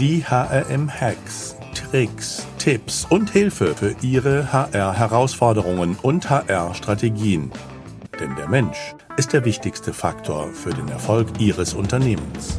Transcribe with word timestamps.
Die 0.00 0.24
HRM-Hacks, 0.24 1.58
Tricks, 1.74 2.46
Tipps 2.56 3.06
und 3.10 3.28
Hilfe 3.28 3.74
für 3.74 3.94
Ihre 4.00 4.50
HR-Herausforderungen 4.50 5.98
und 6.00 6.30
HR-Strategien. 6.30 7.52
Denn 8.18 8.34
der 8.34 8.48
Mensch 8.48 8.94
ist 9.18 9.34
der 9.34 9.44
wichtigste 9.44 9.92
Faktor 9.92 10.54
für 10.54 10.70
den 10.70 10.88
Erfolg 10.88 11.38
Ihres 11.38 11.74
Unternehmens. 11.74 12.58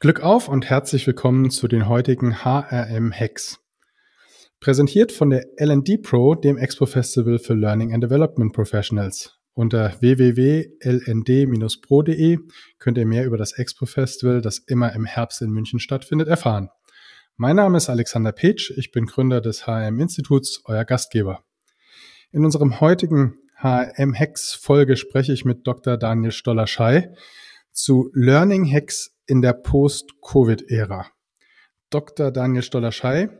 Glück 0.00 0.20
auf 0.20 0.48
und 0.48 0.68
herzlich 0.68 1.06
willkommen 1.06 1.50
zu 1.52 1.68
den 1.68 1.88
heutigen 1.88 2.44
HRM-Hacks. 2.44 3.60
Präsentiert 4.58 5.12
von 5.12 5.30
der 5.30 5.46
LD 5.60 6.02
Pro, 6.02 6.34
dem 6.34 6.58
Expo 6.58 6.86
Festival 6.86 7.38
für 7.38 7.54
Learning 7.54 7.94
and 7.94 8.02
Development 8.02 8.52
Professionals. 8.52 9.35
Unter 9.56 10.00
www.lnd-pro.de 10.00 12.38
könnt 12.78 12.98
ihr 12.98 13.06
mehr 13.06 13.24
über 13.24 13.38
das 13.38 13.52
Expo 13.52 13.86
Festival, 13.86 14.42
das 14.42 14.58
immer 14.58 14.92
im 14.92 15.06
Herbst 15.06 15.40
in 15.40 15.50
München 15.50 15.80
stattfindet, 15.80 16.28
erfahren. 16.28 16.68
Mein 17.36 17.56
Name 17.56 17.78
ist 17.78 17.88
Alexander 17.88 18.32
Petsch, 18.32 18.70
ich 18.76 18.92
bin 18.92 19.06
Gründer 19.06 19.40
des 19.40 19.66
HM 19.66 19.98
Instituts, 19.98 20.60
euer 20.66 20.84
Gastgeber. 20.84 21.42
In 22.32 22.44
unserem 22.44 22.80
heutigen 22.80 23.38
HM 23.58 24.14
Hacks 24.14 24.52
Folge 24.52 24.98
spreche 24.98 25.32
ich 25.32 25.46
mit 25.46 25.66
Dr. 25.66 25.96
Daniel 25.96 26.32
Stoller-Schei 26.32 27.14
zu 27.72 28.10
Learning 28.12 28.70
Hacks 28.70 29.16
in 29.24 29.40
der 29.40 29.54
Post-Covid-Ära. 29.54 31.06
Dr. 31.88 32.30
Daniel 32.30 32.62
Stoller-Schei 32.62 33.30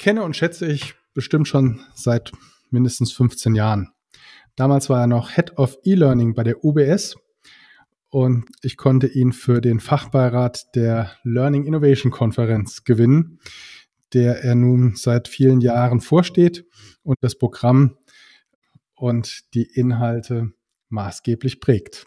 kenne 0.00 0.24
und 0.24 0.34
schätze 0.34 0.66
ich 0.66 0.96
bestimmt 1.14 1.46
schon 1.46 1.84
seit 1.94 2.32
mindestens 2.70 3.12
15 3.12 3.54
Jahren. 3.54 3.92
Damals 4.56 4.90
war 4.90 5.00
er 5.00 5.06
noch 5.06 5.30
Head 5.30 5.56
of 5.58 5.78
E-Learning 5.84 6.34
bei 6.34 6.42
der 6.42 6.64
UBS 6.64 7.16
und 8.10 8.44
ich 8.62 8.76
konnte 8.76 9.06
ihn 9.06 9.32
für 9.32 9.62
den 9.62 9.80
Fachbeirat 9.80 10.74
der 10.74 11.12
Learning 11.24 11.64
Innovation 11.64 12.12
Konferenz 12.12 12.84
gewinnen, 12.84 13.40
der 14.12 14.44
er 14.44 14.54
nun 14.54 14.94
seit 14.96 15.28
vielen 15.28 15.62
Jahren 15.62 16.00
vorsteht 16.00 16.66
und 17.02 17.16
das 17.22 17.36
Programm 17.36 17.96
und 18.94 19.54
die 19.54 19.64
Inhalte 19.64 20.52
maßgeblich 20.90 21.60
prägt. 21.60 22.06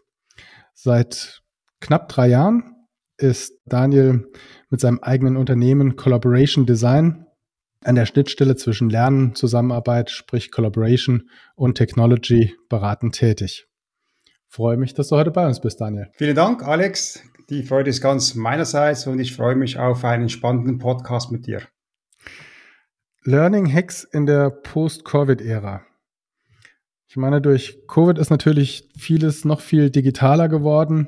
Seit 0.75 1.41
knapp 1.79 2.07
drei 2.09 2.27
Jahren 2.27 2.75
ist 3.17 3.59
Daniel 3.65 4.31
mit 4.69 4.79
seinem 4.79 4.99
eigenen 4.99 5.37
Unternehmen 5.37 5.95
Collaboration 5.95 6.67
Design 6.67 7.24
an 7.85 7.95
der 7.95 8.05
Schnittstelle 8.05 8.55
zwischen 8.55 8.89
Lernen, 8.89 9.35
Zusammenarbeit, 9.35 10.09
sprich 10.09 10.51
Collaboration 10.51 11.29
und 11.55 11.75
Technology 11.75 12.55
beratend 12.67 13.15
tätig. 13.15 13.67
Freue 14.47 14.77
mich, 14.77 14.93
dass 14.93 15.09
du 15.09 15.17
heute 15.17 15.31
bei 15.31 15.45
uns 15.45 15.59
bist, 15.59 15.81
Daniel. 15.81 16.07
Vielen 16.15 16.35
Dank, 16.35 16.63
Alex. 16.63 17.21
Die 17.49 17.61
Freude 17.61 17.91
ist 17.91 18.01
ganz 18.01 18.33
meinerseits 18.33 19.05
und 19.05 19.19
ich 19.19 19.35
freue 19.35 19.55
mich 19.55 19.77
auf 19.77 20.03
einen 20.03 20.29
spannenden 20.29 20.79
Podcast 20.79 21.31
mit 21.31 21.45
dir. 21.45 21.61
Learning 23.23 23.71
Hacks 23.71 24.03
in 24.03 24.25
der 24.25 24.49
Post-Covid-Ära. 24.49 25.81
Ich 27.07 27.17
meine, 27.17 27.39
durch 27.41 27.87
Covid 27.87 28.17
ist 28.17 28.29
natürlich 28.29 28.89
vieles 28.97 29.45
noch 29.45 29.61
viel 29.61 29.89
digitaler 29.89 30.49
geworden. 30.49 31.07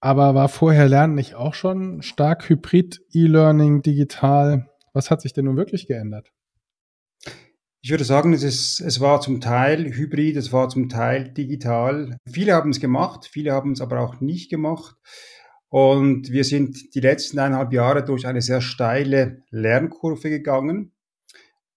Aber 0.00 0.34
war 0.34 0.48
vorher 0.48 0.88
Lernen 0.88 1.14
nicht 1.14 1.34
auch 1.34 1.54
schon 1.54 2.02
stark 2.02 2.48
hybrid, 2.48 3.00
E-Learning, 3.12 3.80
digital? 3.80 4.68
Was 4.94 5.10
hat 5.10 5.20
sich 5.20 5.32
denn 5.32 5.44
nun 5.44 5.56
wirklich 5.56 5.86
geändert? 5.86 6.32
Ich 7.82 7.90
würde 7.90 8.04
sagen, 8.04 8.32
es, 8.32 8.42
ist, 8.42 8.80
es 8.80 9.00
war 9.00 9.20
zum 9.20 9.42
Teil 9.42 9.92
hybrid, 9.92 10.36
es 10.36 10.52
war 10.52 10.70
zum 10.70 10.88
Teil 10.88 11.34
digital. 11.34 12.16
Viele 12.26 12.54
haben 12.54 12.70
es 12.70 12.80
gemacht, 12.80 13.28
viele 13.30 13.52
haben 13.52 13.72
es 13.72 13.82
aber 13.82 14.00
auch 14.00 14.22
nicht 14.22 14.48
gemacht. 14.48 14.96
Und 15.68 16.30
wir 16.30 16.44
sind 16.44 16.94
die 16.94 17.00
letzten 17.00 17.40
eineinhalb 17.40 17.72
Jahre 17.72 18.04
durch 18.04 18.26
eine 18.26 18.40
sehr 18.40 18.60
steile 18.60 19.42
Lernkurve 19.50 20.30
gegangen, 20.30 20.92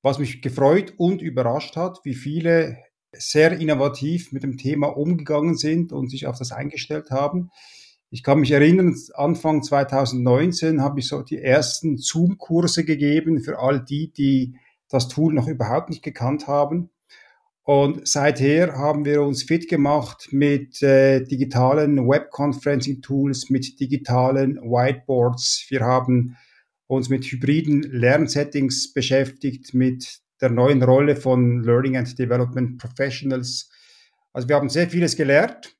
was 0.02 0.20
mich 0.20 0.42
gefreut 0.42 0.94
und 0.98 1.22
überrascht 1.22 1.76
hat, 1.76 2.00
wie 2.04 2.14
viele 2.14 2.78
sehr 3.12 3.60
innovativ 3.60 4.32
mit 4.32 4.44
dem 4.44 4.58
Thema 4.58 4.96
umgegangen 4.96 5.58
sind 5.58 5.92
und 5.92 6.10
sich 6.10 6.28
auf 6.28 6.38
das 6.38 6.52
eingestellt 6.52 7.10
haben. 7.10 7.50
Ich 8.10 8.24
kann 8.24 8.40
mich 8.40 8.52
erinnern, 8.52 8.96
Anfang 9.16 9.64
2019 9.64 10.82
habe 10.82 11.02
ich 11.02 11.08
so 11.08 11.22
die 11.24 11.42
ersten 11.42 11.98
Zoom-Kurse 11.98 12.86
gegeben 12.86 13.42
für 13.42 13.60
all 13.60 13.84
die, 13.84 14.14
die 14.14 14.56
das 14.88 15.10
Tool 15.10 15.34
noch 15.34 15.50
überhaupt 15.50 15.90
nicht 15.90 16.04
gekannt 16.04 16.48
haben. 16.48 16.90
Und 17.64 18.08
seither 18.08 18.78
haben 18.78 19.04
wir 19.04 19.24
uns 19.24 19.44
fit 19.44 19.68
gemacht 19.68 20.30
mit 20.32 20.82
äh, 20.82 21.22
digitalen 21.26 22.08
Web-Conferencing-Tools, 22.08 23.50
mit 23.50 23.78
digitalen 23.82 24.56
Whiteboards. 24.56 25.66
Wir 25.68 25.82
haben 25.82 26.38
uns 26.88 27.10
mit 27.10 27.26
hybriden 27.26 27.82
Lernsettings 27.82 28.94
beschäftigt, 28.94 29.74
mit 29.74 30.22
der 30.40 30.50
neuen 30.50 30.82
Rolle 30.82 31.18
von 31.18 31.62
Learning 31.62 31.98
and 31.98 32.18
Development 32.18 32.78
Professionals. 32.78 33.70
Also 34.32 34.48
wir 34.48 34.56
haben 34.56 34.70
sehr 34.70 34.90
vieles 34.90 35.18
gelernt 35.18 35.77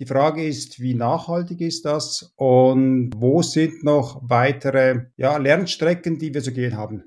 die 0.00 0.06
Frage 0.06 0.42
ist, 0.42 0.80
wie 0.80 0.94
nachhaltig 0.94 1.60
ist 1.60 1.84
das 1.84 2.32
und 2.36 3.10
wo 3.14 3.42
sind 3.42 3.84
noch 3.84 4.22
weitere 4.22 5.08
ja, 5.18 5.36
Lernstrecken, 5.36 6.18
die 6.18 6.32
wir 6.32 6.42
zu 6.42 6.52
gehen 6.52 6.74
haben? 6.74 7.04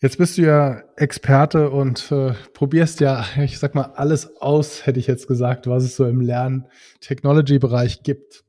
Jetzt 0.00 0.16
bist 0.16 0.38
du 0.38 0.42
ja 0.42 0.82
Experte 0.96 1.70
und 1.70 2.10
äh, 2.10 2.32
probierst 2.54 3.00
ja, 3.00 3.26
ich 3.42 3.58
sag 3.58 3.74
mal, 3.74 3.92
alles 3.94 4.40
aus, 4.40 4.86
hätte 4.86 4.98
ich 4.98 5.06
jetzt 5.06 5.28
gesagt, 5.28 5.66
was 5.66 5.84
es 5.84 5.96
so 5.96 6.06
im 6.06 6.22
Lern-Technology-Bereich 6.22 8.02
gibt. 8.02 8.44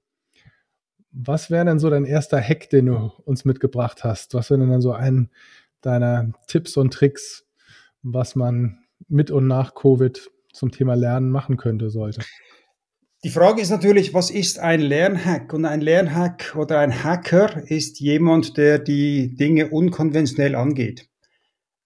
Was 1.11 1.51
wäre 1.51 1.65
denn 1.65 1.79
so 1.79 1.89
dein 1.89 2.05
erster 2.05 2.41
Hack, 2.41 2.69
den 2.69 2.85
du 2.85 3.11
uns 3.25 3.43
mitgebracht 3.43 4.05
hast? 4.05 4.35
Was 4.35 4.49
wäre 4.49 4.61
denn 4.61 4.69
dann 4.69 4.81
so 4.81 4.93
ein 4.93 5.31
deiner 5.81 6.31
Tipps 6.47 6.77
und 6.77 6.93
Tricks, 6.93 7.45
was 8.03 8.35
man 8.35 8.79
mit 9.09 9.31
und 9.31 9.47
nach 9.47 9.73
Covid 9.73 10.31
zum 10.53 10.71
Thema 10.71 10.93
Lernen 10.93 11.29
machen 11.29 11.57
könnte, 11.57 11.89
sollte? 11.89 12.21
Die 13.23 13.31
Frage 13.31 13.61
ist 13.61 13.71
natürlich, 13.71 14.13
was 14.13 14.29
ist 14.29 14.59
ein 14.59 14.79
Lernhack? 14.79 15.51
Und 15.51 15.65
ein 15.65 15.81
Lernhack 15.81 16.55
oder 16.55 16.79
ein 16.79 17.03
Hacker 17.03 17.63
ist 17.67 17.99
jemand, 17.99 18.57
der 18.57 18.77
die 18.77 19.35
Dinge 19.35 19.69
unkonventionell 19.69 20.53
angeht. 20.53 21.09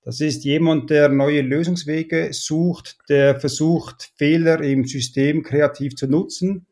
Das 0.03 0.19
ist 0.19 0.43
jemand, 0.43 0.89
der 0.89 1.07
neue 1.07 1.41
Lösungswege 1.41 2.33
sucht, 2.33 2.97
der 3.07 3.39
versucht, 3.39 4.11
Fehler 4.17 4.61
im 4.61 4.83
System 4.83 5.41
kreativ 5.43 5.95
zu 5.95 6.07
nutzen, 6.07 6.65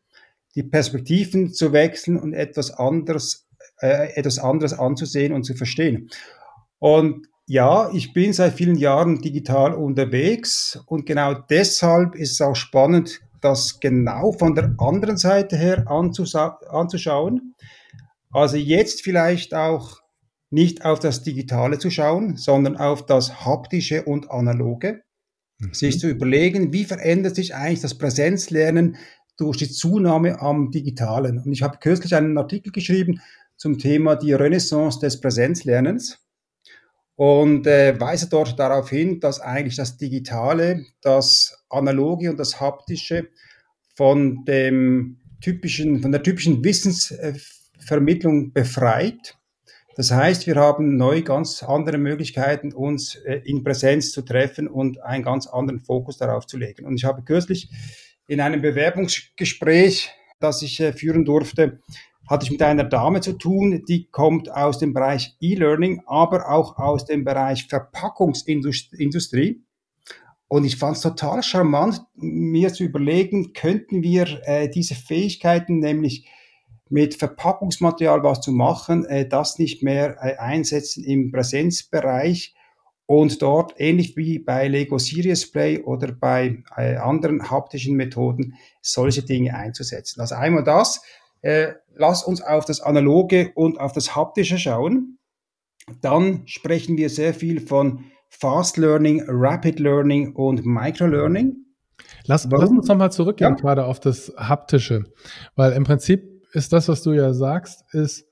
die 0.54 0.62
Perspektiven 0.62 1.54
zu 1.54 1.72
wechseln 1.72 2.18
und 2.18 2.34
etwas 2.34 2.70
anderes, 2.70 3.48
äh, 3.80 4.12
etwas 4.14 4.38
anderes 4.38 4.74
anzusehen 4.74 5.32
und 5.32 5.44
zu 5.44 5.54
verstehen. 5.54 6.10
Und 6.78 7.28
ja, 7.46 7.90
ich 7.94 8.12
bin 8.12 8.34
seit 8.34 8.54
vielen 8.54 8.76
Jahren 8.76 9.22
digital 9.22 9.72
unterwegs 9.72 10.78
und 10.86 11.06
genau 11.06 11.32
deshalb 11.32 12.14
ist 12.14 12.32
es 12.32 12.40
auch 12.42 12.56
spannend, 12.56 13.22
das 13.40 13.80
genau 13.80 14.32
von 14.32 14.54
der 14.54 14.74
anderen 14.78 15.16
Seite 15.16 15.56
her 15.56 15.84
anzuschauen. 15.88 17.54
Also 18.30 18.56
jetzt 18.56 19.02
vielleicht 19.02 19.54
auch 19.54 20.00
nicht 20.50 20.84
auf 20.84 20.98
das 20.98 21.22
Digitale 21.22 21.78
zu 21.78 21.90
schauen, 21.90 22.36
sondern 22.36 22.76
auf 22.76 23.06
das 23.06 23.44
Haptische 23.44 24.04
und 24.04 24.30
Analoge. 24.30 25.02
Mhm. 25.58 25.74
Sich 25.74 25.98
zu 26.00 26.08
überlegen, 26.08 26.72
wie 26.72 26.84
verändert 26.84 27.36
sich 27.36 27.54
eigentlich 27.54 27.80
das 27.80 27.96
Präsenzlernen 27.96 28.96
durch 29.36 29.56
die 29.56 29.70
Zunahme 29.70 30.40
am 30.40 30.70
Digitalen. 30.70 31.38
Und 31.38 31.52
ich 31.52 31.62
habe 31.62 31.78
kürzlich 31.78 32.14
einen 32.14 32.36
Artikel 32.36 32.72
geschrieben 32.72 33.20
zum 33.56 33.78
Thema 33.78 34.16
die 34.16 34.32
Renaissance 34.32 34.98
des 35.00 35.20
Präsenzlernens 35.20 36.18
und 37.20 37.66
äh, 37.66 38.00
weise 38.00 38.30
dort 38.30 38.58
darauf 38.58 38.88
hin, 38.88 39.20
dass 39.20 39.40
eigentlich 39.40 39.76
das 39.76 39.98
Digitale, 39.98 40.86
das 41.02 41.62
Analoge 41.68 42.30
und 42.30 42.38
das 42.38 42.62
Haptische 42.62 43.28
von 43.94 44.46
dem 44.46 45.18
typischen, 45.42 46.00
von 46.00 46.12
der 46.12 46.22
typischen 46.22 46.64
Wissensvermittlung 46.64 48.54
befreit. 48.54 49.36
Das 49.96 50.10
heißt, 50.12 50.46
wir 50.46 50.54
haben 50.54 50.96
neu 50.96 51.20
ganz 51.20 51.62
andere 51.62 51.98
Möglichkeiten, 51.98 52.72
uns 52.72 53.16
äh, 53.16 53.42
in 53.44 53.62
Präsenz 53.64 54.12
zu 54.12 54.22
treffen 54.22 54.66
und 54.66 55.02
einen 55.02 55.22
ganz 55.22 55.46
anderen 55.46 55.80
Fokus 55.80 56.16
darauf 56.16 56.46
zu 56.46 56.56
legen. 56.56 56.86
Und 56.86 56.94
ich 56.94 57.04
habe 57.04 57.20
kürzlich 57.20 57.68
in 58.28 58.40
einem 58.40 58.62
Bewerbungsgespräch, 58.62 60.10
das 60.38 60.62
ich 60.62 60.80
äh, 60.80 60.94
führen 60.94 61.26
durfte, 61.26 61.80
hatte 62.30 62.44
ich 62.44 62.52
mit 62.52 62.62
einer 62.62 62.84
Dame 62.84 63.20
zu 63.20 63.32
tun, 63.32 63.82
die 63.88 64.06
kommt 64.06 64.50
aus 64.52 64.78
dem 64.78 64.94
Bereich 64.94 65.36
E-Learning, 65.40 66.02
aber 66.06 66.48
auch 66.48 66.78
aus 66.78 67.04
dem 67.04 67.24
Bereich 67.24 67.66
Verpackungsindustrie. 67.66 69.64
Und 70.46 70.64
ich 70.64 70.76
fand 70.76 70.96
es 70.96 71.02
total 71.02 71.42
charmant, 71.42 72.02
mir 72.14 72.72
zu 72.72 72.84
überlegen, 72.84 73.52
könnten 73.52 74.04
wir 74.04 74.40
äh, 74.44 74.68
diese 74.68 74.94
Fähigkeiten, 74.94 75.80
nämlich 75.80 76.28
mit 76.88 77.16
Verpackungsmaterial 77.16 78.22
was 78.22 78.40
zu 78.40 78.52
machen, 78.52 79.04
äh, 79.06 79.26
das 79.28 79.58
nicht 79.58 79.82
mehr 79.82 80.16
äh, 80.20 80.36
einsetzen 80.36 81.02
im 81.04 81.32
Präsenzbereich 81.32 82.54
und 83.06 83.42
dort 83.42 83.74
ähnlich 83.78 84.16
wie 84.16 84.38
bei 84.38 84.68
Lego 84.68 84.98
Serious 84.98 85.50
Play 85.50 85.82
oder 85.82 86.12
bei 86.12 86.62
äh, 86.76 86.94
anderen 86.94 87.50
haptischen 87.50 87.96
Methoden 87.96 88.54
solche 88.82 89.24
Dinge 89.24 89.52
einzusetzen. 89.54 90.20
Also 90.20 90.36
einmal 90.36 90.62
das, 90.62 91.02
äh, 91.42 91.72
lass 91.94 92.22
uns 92.22 92.42
auf 92.42 92.64
das 92.64 92.80
Analoge 92.80 93.52
und 93.54 93.78
auf 93.78 93.92
das 93.92 94.14
Haptische 94.14 94.58
schauen. 94.58 95.18
Dann 96.00 96.42
sprechen 96.46 96.96
wir 96.96 97.10
sehr 97.10 97.34
viel 97.34 97.60
von 97.60 98.04
Fast 98.28 98.76
Learning, 98.76 99.24
Rapid 99.26 99.80
Learning 99.80 100.34
und 100.34 100.64
Micro 100.64 101.06
Learning. 101.06 101.56
Lass, 102.26 102.48
lass 102.50 102.70
uns 102.70 102.86
nochmal 102.86 103.12
zurückgehen, 103.12 103.50
ja. 103.50 103.56
gerade 103.56 103.84
auf 103.84 104.00
das 104.00 104.32
Haptische. 104.36 105.04
Weil 105.56 105.72
im 105.72 105.84
Prinzip 105.84 106.44
ist 106.52 106.72
das, 106.72 106.88
was 106.88 107.02
du 107.02 107.12
ja 107.12 107.34
sagst, 107.34 107.84
ist, 107.92 108.26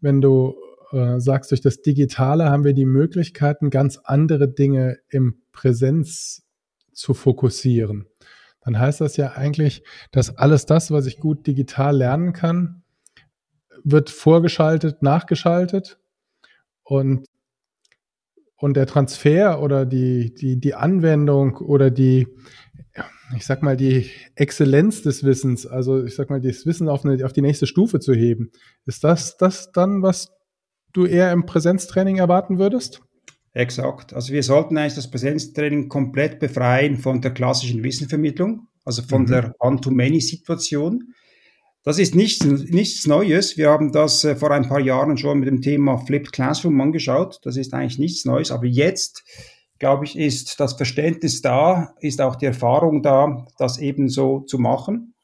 wenn 0.00 0.20
du 0.20 0.54
äh, 0.92 1.20
sagst, 1.20 1.50
durch 1.50 1.60
das 1.60 1.82
Digitale 1.82 2.50
haben 2.50 2.64
wir 2.64 2.72
die 2.72 2.86
Möglichkeiten, 2.86 3.70
ganz 3.70 3.98
andere 4.04 4.48
Dinge 4.48 4.98
im 5.08 5.42
Präsenz 5.52 6.42
zu 6.92 7.14
fokussieren. 7.14 8.06
Dann 8.64 8.78
heißt 8.78 9.00
das 9.00 9.16
ja 9.16 9.32
eigentlich, 9.32 9.82
dass 10.10 10.36
alles 10.36 10.66
das, 10.66 10.90
was 10.90 11.06
ich 11.06 11.18
gut 11.18 11.46
digital 11.46 11.96
lernen 11.96 12.32
kann, 12.32 12.82
wird 13.84 14.10
vorgeschaltet, 14.10 15.02
nachgeschaltet 15.02 15.98
und 16.84 17.26
und 18.62 18.74
der 18.74 18.86
Transfer 18.86 19.60
oder 19.60 19.84
die, 19.84 20.32
die, 20.34 20.60
die 20.60 20.74
Anwendung 20.74 21.56
oder 21.56 21.90
die, 21.90 22.28
ich 23.36 23.44
sag 23.44 23.60
mal, 23.60 23.76
die 23.76 24.08
Exzellenz 24.36 25.02
des 25.02 25.24
Wissens, 25.24 25.66
also 25.66 26.04
ich 26.04 26.14
sag 26.14 26.30
mal, 26.30 26.40
das 26.40 26.64
Wissen 26.64 26.88
auf, 26.88 27.04
eine, 27.04 27.24
auf 27.24 27.32
die 27.32 27.42
nächste 27.42 27.66
Stufe 27.66 27.98
zu 27.98 28.14
heben, 28.14 28.52
ist 28.86 29.02
das 29.02 29.36
das 29.36 29.72
dann, 29.72 30.02
was 30.02 30.30
du 30.92 31.06
eher 31.06 31.32
im 31.32 31.44
Präsenztraining 31.44 32.18
erwarten 32.18 32.60
würdest? 32.60 33.02
Exakt. 33.54 34.14
Also 34.14 34.32
wir 34.32 34.42
sollten 34.42 34.78
eigentlich 34.78 34.94
das 34.94 35.10
Präsenztraining 35.10 35.88
komplett 35.88 36.38
befreien 36.38 36.96
von 36.96 37.20
der 37.20 37.32
klassischen 37.32 37.84
Wissenvermittlung, 37.84 38.68
also 38.84 39.02
von 39.02 39.22
mhm. 39.22 39.26
der 39.26 39.54
One-to-Many-Situation. 39.58 41.12
Das 41.84 41.98
ist 41.98 42.14
nichts, 42.14 42.44
nichts 42.44 43.06
Neues. 43.06 43.56
Wir 43.56 43.68
haben 43.68 43.92
das 43.92 44.24
äh, 44.24 44.36
vor 44.36 44.52
ein 44.52 44.68
paar 44.68 44.80
Jahren 44.80 45.18
schon 45.18 45.40
mit 45.40 45.48
dem 45.48 45.60
Thema 45.60 45.98
Flipped 45.98 46.32
Classroom 46.32 46.80
angeschaut. 46.80 47.40
Das 47.42 47.56
ist 47.56 47.74
eigentlich 47.74 47.98
nichts 47.98 48.24
Neues. 48.24 48.52
Aber 48.52 48.66
jetzt, 48.66 49.24
glaube 49.78 50.04
ich, 50.04 50.16
ist 50.16 50.60
das 50.60 50.74
Verständnis 50.74 51.42
da, 51.42 51.94
ist 52.00 52.20
auch 52.20 52.36
die 52.36 52.46
Erfahrung 52.46 53.02
da, 53.02 53.44
das 53.58 53.78
eben 53.78 54.08
so 54.08 54.40
zu 54.40 54.58
machen. 54.58 55.14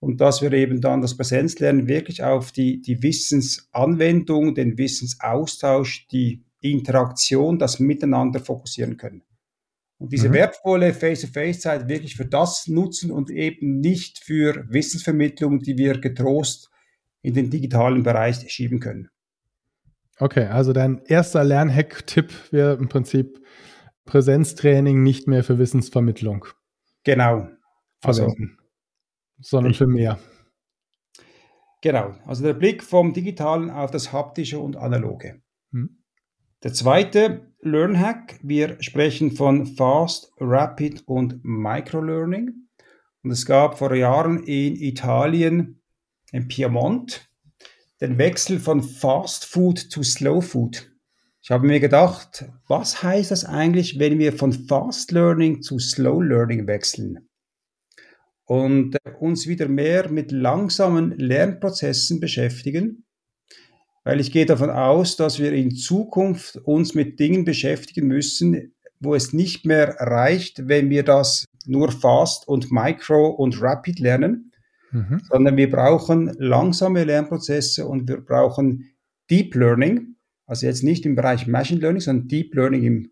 Und 0.00 0.20
dass 0.20 0.42
wir 0.42 0.52
eben 0.52 0.80
dann 0.80 1.02
das 1.02 1.16
Präsenzlernen 1.16 1.88
wirklich 1.88 2.22
auf 2.22 2.52
die, 2.52 2.80
die 2.80 3.02
Wissensanwendung, 3.02 4.54
den 4.54 4.78
Wissensaustausch, 4.78 6.06
die 6.08 6.42
Interaktion, 6.60 7.58
das 7.58 7.78
Miteinander 7.78 8.40
fokussieren 8.40 8.96
können. 8.96 9.22
Und 9.98 10.12
diese 10.12 10.28
mhm. 10.28 10.34
wertvolle 10.34 10.94
Face-to-Face-Zeit 10.94 11.88
wirklich 11.88 12.16
für 12.16 12.26
das 12.26 12.68
nutzen 12.68 13.10
und 13.10 13.30
eben 13.30 13.80
nicht 13.80 14.18
für 14.18 14.64
Wissensvermittlung, 14.68 15.58
die 15.60 15.76
wir 15.76 16.00
getrost 16.00 16.70
in 17.22 17.34
den 17.34 17.50
digitalen 17.50 18.04
Bereich 18.04 18.50
schieben 18.50 18.78
können. 18.78 19.10
Okay, 20.20 20.46
also 20.46 20.72
dein 20.72 21.02
erster 21.04 21.44
Lernhack-Tipp 21.44 22.32
wäre 22.52 22.74
im 22.74 22.88
Prinzip 22.88 23.40
Präsenztraining 24.04 25.02
nicht 25.02 25.26
mehr 25.28 25.44
für 25.44 25.58
Wissensvermittlung. 25.58 26.46
Genau. 27.04 27.48
Verwenden, 28.00 28.58
also, 28.58 29.50
sondern 29.50 29.74
für 29.74 29.86
mehr. 29.86 30.18
Genau, 31.82 32.14
also 32.24 32.44
der 32.44 32.54
Blick 32.54 32.82
vom 32.82 33.12
Digitalen 33.12 33.70
auf 33.70 33.90
das 33.90 34.12
Haptische 34.12 34.58
und 34.58 34.76
Analoge. 34.76 35.42
Hm. 35.72 35.97
Der 36.64 36.72
zweite 36.72 37.52
Learnhack, 37.60 38.40
wir 38.42 38.82
sprechen 38.82 39.30
von 39.30 39.64
Fast, 39.64 40.32
Rapid 40.40 41.06
und 41.06 41.38
Microlearning. 41.44 42.66
Und 43.22 43.30
es 43.30 43.46
gab 43.46 43.78
vor 43.78 43.94
Jahren 43.94 44.42
in 44.42 44.74
Italien, 44.74 45.80
in 46.32 46.48
Piemont, 46.48 47.30
den 48.00 48.18
Wechsel 48.18 48.58
von 48.58 48.82
Fast 48.82 49.44
Food 49.44 49.78
zu 49.78 50.02
Slow 50.02 50.42
Food. 50.42 50.90
Ich 51.42 51.52
habe 51.52 51.64
mir 51.64 51.78
gedacht, 51.78 52.50
was 52.66 53.04
heißt 53.04 53.30
das 53.30 53.44
eigentlich, 53.44 54.00
wenn 54.00 54.18
wir 54.18 54.32
von 54.32 54.52
Fast 54.52 55.12
Learning 55.12 55.62
zu 55.62 55.78
Slow 55.78 56.20
Learning 56.24 56.66
wechseln? 56.66 57.28
Und 58.46 58.96
uns 59.20 59.46
wieder 59.46 59.68
mehr 59.68 60.10
mit 60.10 60.32
langsamen 60.32 61.16
Lernprozessen 61.16 62.18
beschäftigen 62.18 63.04
weil 64.08 64.20
ich 64.20 64.32
gehe 64.32 64.46
davon 64.46 64.70
aus, 64.70 65.16
dass 65.16 65.38
wir 65.38 65.52
in 65.52 65.76
Zukunft 65.76 66.56
uns 66.64 66.94
mit 66.94 67.20
Dingen 67.20 67.44
beschäftigen 67.44 68.06
müssen, 68.06 68.72
wo 69.00 69.14
es 69.14 69.34
nicht 69.34 69.66
mehr 69.66 69.96
reicht, 69.98 70.66
wenn 70.66 70.88
wir 70.88 71.02
das 71.02 71.44
nur 71.66 71.92
fast 71.92 72.48
und 72.48 72.72
micro 72.72 73.28
und 73.28 73.60
rapid 73.60 73.98
lernen, 73.98 74.52
mhm. 74.92 75.20
sondern 75.28 75.58
wir 75.58 75.70
brauchen 75.70 76.34
langsame 76.38 77.04
Lernprozesse 77.04 77.86
und 77.86 78.08
wir 78.08 78.22
brauchen 78.22 78.86
Deep 79.30 79.54
Learning, 79.54 80.16
also 80.46 80.64
jetzt 80.64 80.84
nicht 80.84 81.04
im 81.04 81.14
Bereich 81.14 81.46
Machine 81.46 81.80
Learning, 81.80 82.00
sondern 82.00 82.28
Deep 82.28 82.54
Learning 82.54 82.84
im 82.84 83.10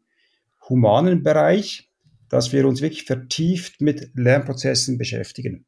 humanen 0.66 1.22
Bereich, 1.22 1.92
dass 2.30 2.54
wir 2.54 2.66
uns 2.66 2.80
wirklich 2.80 3.04
vertieft 3.04 3.82
mit 3.82 4.12
Lernprozessen 4.14 4.96
beschäftigen. 4.96 5.66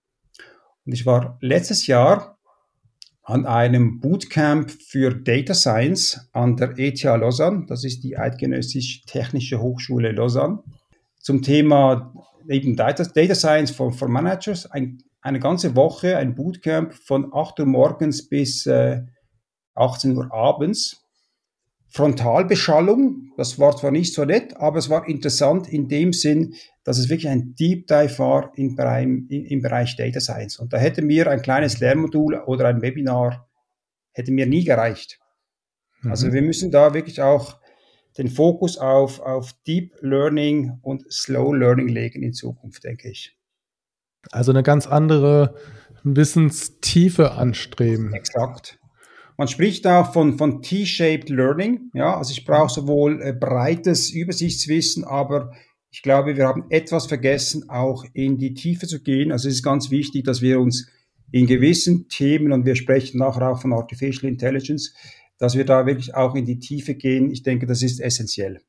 Und 0.87 0.95
ich 0.95 1.05
war 1.05 1.37
letztes 1.43 1.87
Jahr 1.87 2.38
an 3.29 3.45
einem 3.45 4.01
Bootcamp 4.01 4.71
für 4.71 5.15
Data 5.15 5.53
Science 5.53 6.31
an 6.33 6.57
der 6.57 6.79
ETH 6.79 7.03
Lausanne, 7.03 7.67
das 7.69 7.85
ist 7.85 8.03
die 8.03 8.17
Eidgenössisch 8.17 9.03
Technische 9.05 9.61
Hochschule 9.61 10.13
Lausanne, 10.13 10.63
zum 11.19 11.43
Thema 11.43 12.15
eben 12.49 12.75
Data, 12.75 13.05
Data 13.05 13.35
Science 13.35 13.71
for, 13.71 13.93
for 13.93 14.09
Managers. 14.09 14.65
Ein, 14.71 15.03
eine 15.21 15.41
ganze 15.41 15.77
Woche, 15.77 16.17
ein 16.17 16.35
Bootcamp 16.35 16.95
von 16.95 17.31
8 17.35 17.61
Uhr 17.61 17.67
morgens 17.67 18.27
bis 18.27 18.65
äh, 18.65 19.03
18 19.75 20.17
Uhr 20.17 20.33
abends. 20.33 21.07
Frontalbeschallung, 21.91 23.33
das 23.37 23.59
war 23.59 23.77
zwar 23.77 23.91
nicht 23.91 24.15
so 24.15 24.25
nett, 24.25 24.57
aber 24.59 24.79
es 24.79 24.91
war 24.91 25.09
interessant 25.09 25.69
in 25.69 25.89
dem 25.89 26.13
Sinn, 26.13 26.55
dass 26.85 26.99
es 26.99 27.09
wirklich 27.09 27.29
ein 27.29 27.55
Deep 27.55 27.87
Dive 27.87 28.19
war 28.19 28.53
im 28.57 28.77
Bereich, 28.77 29.07
im 29.07 29.63
Bereich 29.63 29.97
Data 29.97 30.21
Science. 30.21 30.59
Und 30.59 30.73
da 30.73 30.79
hätte 30.79 31.03
mir 31.03 31.31
ein 31.31 31.41
kleines 31.41 31.81
Lernmodul 31.81 32.35
oder 32.47 32.67
ein 32.67 32.83
Webinar 32.83 33.49
hätte 34.13 34.33
mir 34.33 34.47
nie 34.47 34.65
gereicht. 34.65 35.19
Mhm. 36.03 36.11
Also 36.11 36.33
wir 36.33 36.43
müssen 36.43 36.71
da 36.71 36.93
wirklich 36.93 37.23
auch 37.23 37.59
den 38.19 38.29
Fokus 38.29 38.77
auf, 38.77 39.21
auf 39.21 39.53
Deep 39.67 39.95
Learning 40.01 40.79
und 40.83 41.11
Slow 41.11 41.57
Learning 41.57 41.89
legen 41.89 42.23
in 42.23 42.33
Zukunft, 42.33 42.85
denke 42.85 43.11
ich. 43.11 43.39
Also 44.33 44.51
eine 44.51 44.65
ganz 44.65 44.87
andere 44.87 45.55
Wissenstiefe 46.03 47.33
anstreben. 47.33 48.13
Exakt. 48.13 48.78
Man 49.39 49.47
spricht 49.47 49.87
auch 49.87 50.13
von, 50.13 50.37
von 50.37 50.63
T-shaped 50.63 51.31
Learning. 51.31 51.91
Ja, 51.95 52.17
also 52.19 52.33
ich 52.33 52.45
brauche 52.45 52.73
sowohl 52.73 53.23
äh, 53.23 53.33
breites 53.33 54.11
Übersichtswissen, 54.11 55.05
aber 55.05 55.53
ich 55.91 56.03
glaube, 56.03 56.37
wir 56.37 56.47
haben 56.47 56.65
etwas 56.71 57.07
vergessen, 57.07 57.71
auch 57.71 58.05
in 58.13 58.37
die 58.37 58.53
Tiefe 58.53 58.89
zu 58.89 59.01
gehen. 59.01 59.31
Also 59.31 59.49
es 59.49 59.55
ist 59.55 59.63
ganz 59.63 59.93
wichtig, 59.93 60.25
dass 60.25 60.43
wir 60.43 60.59
uns 60.61 60.91
in 61.31 61.47
gewissen 61.47 62.09
Themen, 62.09 62.53
und 62.53 62.67
wir 62.67 62.75
sprechen 62.75 63.19
nachher 63.19 63.49
auch 63.49 63.63
von 63.63 63.73
Artificial 63.73 64.31
Intelligence, 64.31 64.93
dass 65.39 65.55
wir 65.57 65.65
da 65.65 65.87
wirklich 65.87 66.17
auch 66.17 66.35
in 66.35 66.45
die 66.45 66.59
Tiefe 66.59 66.97
gehen. 66.97 67.31
Ich 67.31 67.45
denke, 67.45 67.67
das 67.67 67.83
ist 67.83 68.01
essentiell. 68.01 68.61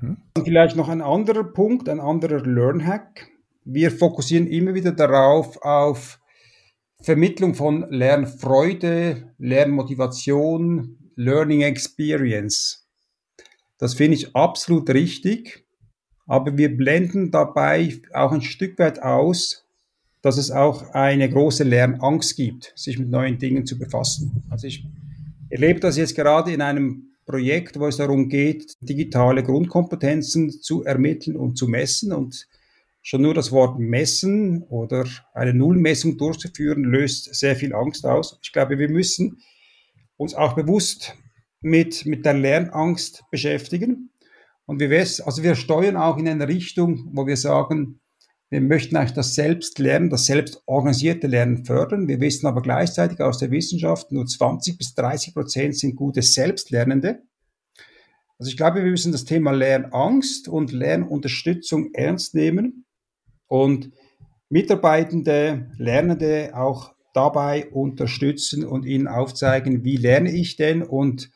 Mhm. 0.00 0.18
Und 0.36 0.44
vielleicht 0.44 0.76
noch 0.76 0.88
ein 0.88 1.02
anderer 1.02 1.44
Punkt, 1.44 1.88
ein 1.88 1.98
anderer 1.98 2.40
Learn-Hack. 2.40 3.26
Wir 3.64 3.90
fokussieren 3.90 4.46
immer 4.46 4.74
wieder 4.74 4.92
darauf, 4.92 5.60
auf 5.62 6.20
Vermittlung 7.02 7.54
von 7.54 7.90
Lernfreude, 7.90 9.34
Lernmotivation, 9.38 10.98
Learning 11.16 11.62
Experience. 11.62 12.86
Das 13.78 13.94
finde 13.94 14.16
ich 14.16 14.34
absolut 14.34 14.88
richtig 14.90 15.62
aber 16.26 16.56
wir 16.56 16.74
blenden 16.76 17.30
dabei 17.30 18.00
auch 18.12 18.32
ein 18.32 18.42
Stück 18.42 18.78
weit 18.78 19.02
aus, 19.02 19.66
dass 20.22 20.38
es 20.38 20.50
auch 20.50 20.94
eine 20.94 21.28
große 21.28 21.64
Lernangst 21.64 22.36
gibt, 22.36 22.72
sich 22.76 22.98
mit 22.98 23.10
neuen 23.10 23.38
Dingen 23.38 23.66
zu 23.66 23.78
befassen. 23.78 24.42
Also 24.48 24.66
ich 24.66 24.84
erlebe 25.50 25.80
das 25.80 25.96
jetzt 25.96 26.14
gerade 26.14 26.52
in 26.52 26.62
einem 26.62 27.08
Projekt, 27.26 27.78
wo 27.78 27.86
es 27.86 27.96
darum 27.96 28.28
geht, 28.28 28.72
digitale 28.80 29.42
Grundkompetenzen 29.42 30.50
zu 30.50 30.84
ermitteln 30.84 31.36
und 31.36 31.58
zu 31.58 31.66
messen. 31.66 32.12
Und 32.12 32.48
schon 33.02 33.22
nur 33.22 33.34
das 33.34 33.50
Wort 33.50 33.78
messen 33.78 34.62
oder 34.62 35.04
eine 35.34 35.52
Nullmessung 35.52 36.16
durchzuführen, 36.16 36.84
löst 36.84 37.34
sehr 37.34 37.56
viel 37.56 37.74
Angst 37.74 38.06
aus. 38.06 38.38
Ich 38.42 38.52
glaube, 38.52 38.78
wir 38.78 38.88
müssen 38.88 39.42
uns 40.16 40.34
auch 40.34 40.54
bewusst 40.54 41.16
mit, 41.60 42.06
mit 42.06 42.24
der 42.24 42.34
Lernangst 42.34 43.24
beschäftigen. 43.30 44.10
Und 44.66 44.78
wir, 44.78 44.90
also 44.90 45.42
wir 45.42 45.56
steuern 45.56 45.96
auch 45.96 46.16
in 46.16 46.28
eine 46.28 46.46
Richtung, 46.46 47.10
wo 47.12 47.26
wir 47.26 47.36
sagen, 47.36 48.00
wir 48.50 48.60
möchten 48.60 48.96
eigentlich 48.96 49.14
das 49.14 49.34
Selbstlernen, 49.34 50.10
das 50.10 50.26
selbstorganisierte 50.26 51.26
Lernen 51.26 51.64
fördern. 51.64 52.06
Wir 52.06 52.20
wissen 52.20 52.46
aber 52.46 52.62
gleichzeitig 52.62 53.20
aus 53.20 53.38
der 53.38 53.50
Wissenschaft, 53.50 54.12
nur 54.12 54.26
20 54.26 54.78
bis 54.78 54.94
30 54.94 55.34
Prozent 55.34 55.76
sind 55.76 55.96
gute 55.96 56.22
Selbstlernende. 56.22 57.22
Also 58.38 58.50
ich 58.50 58.56
glaube, 58.56 58.84
wir 58.84 58.90
müssen 58.90 59.10
das 59.10 59.24
Thema 59.24 59.52
Lernangst 59.52 60.48
und 60.48 60.70
Lernunterstützung 60.70 61.94
ernst 61.94 62.34
nehmen 62.34 62.84
und 63.52 63.92
Mitarbeitende, 64.48 65.70
Lernende 65.76 66.52
auch 66.54 66.94
dabei 67.12 67.70
unterstützen 67.70 68.64
und 68.64 68.86
ihnen 68.86 69.06
aufzeigen, 69.06 69.84
wie 69.84 69.98
lerne 69.98 70.32
ich 70.32 70.56
denn 70.56 70.82
und 70.82 71.30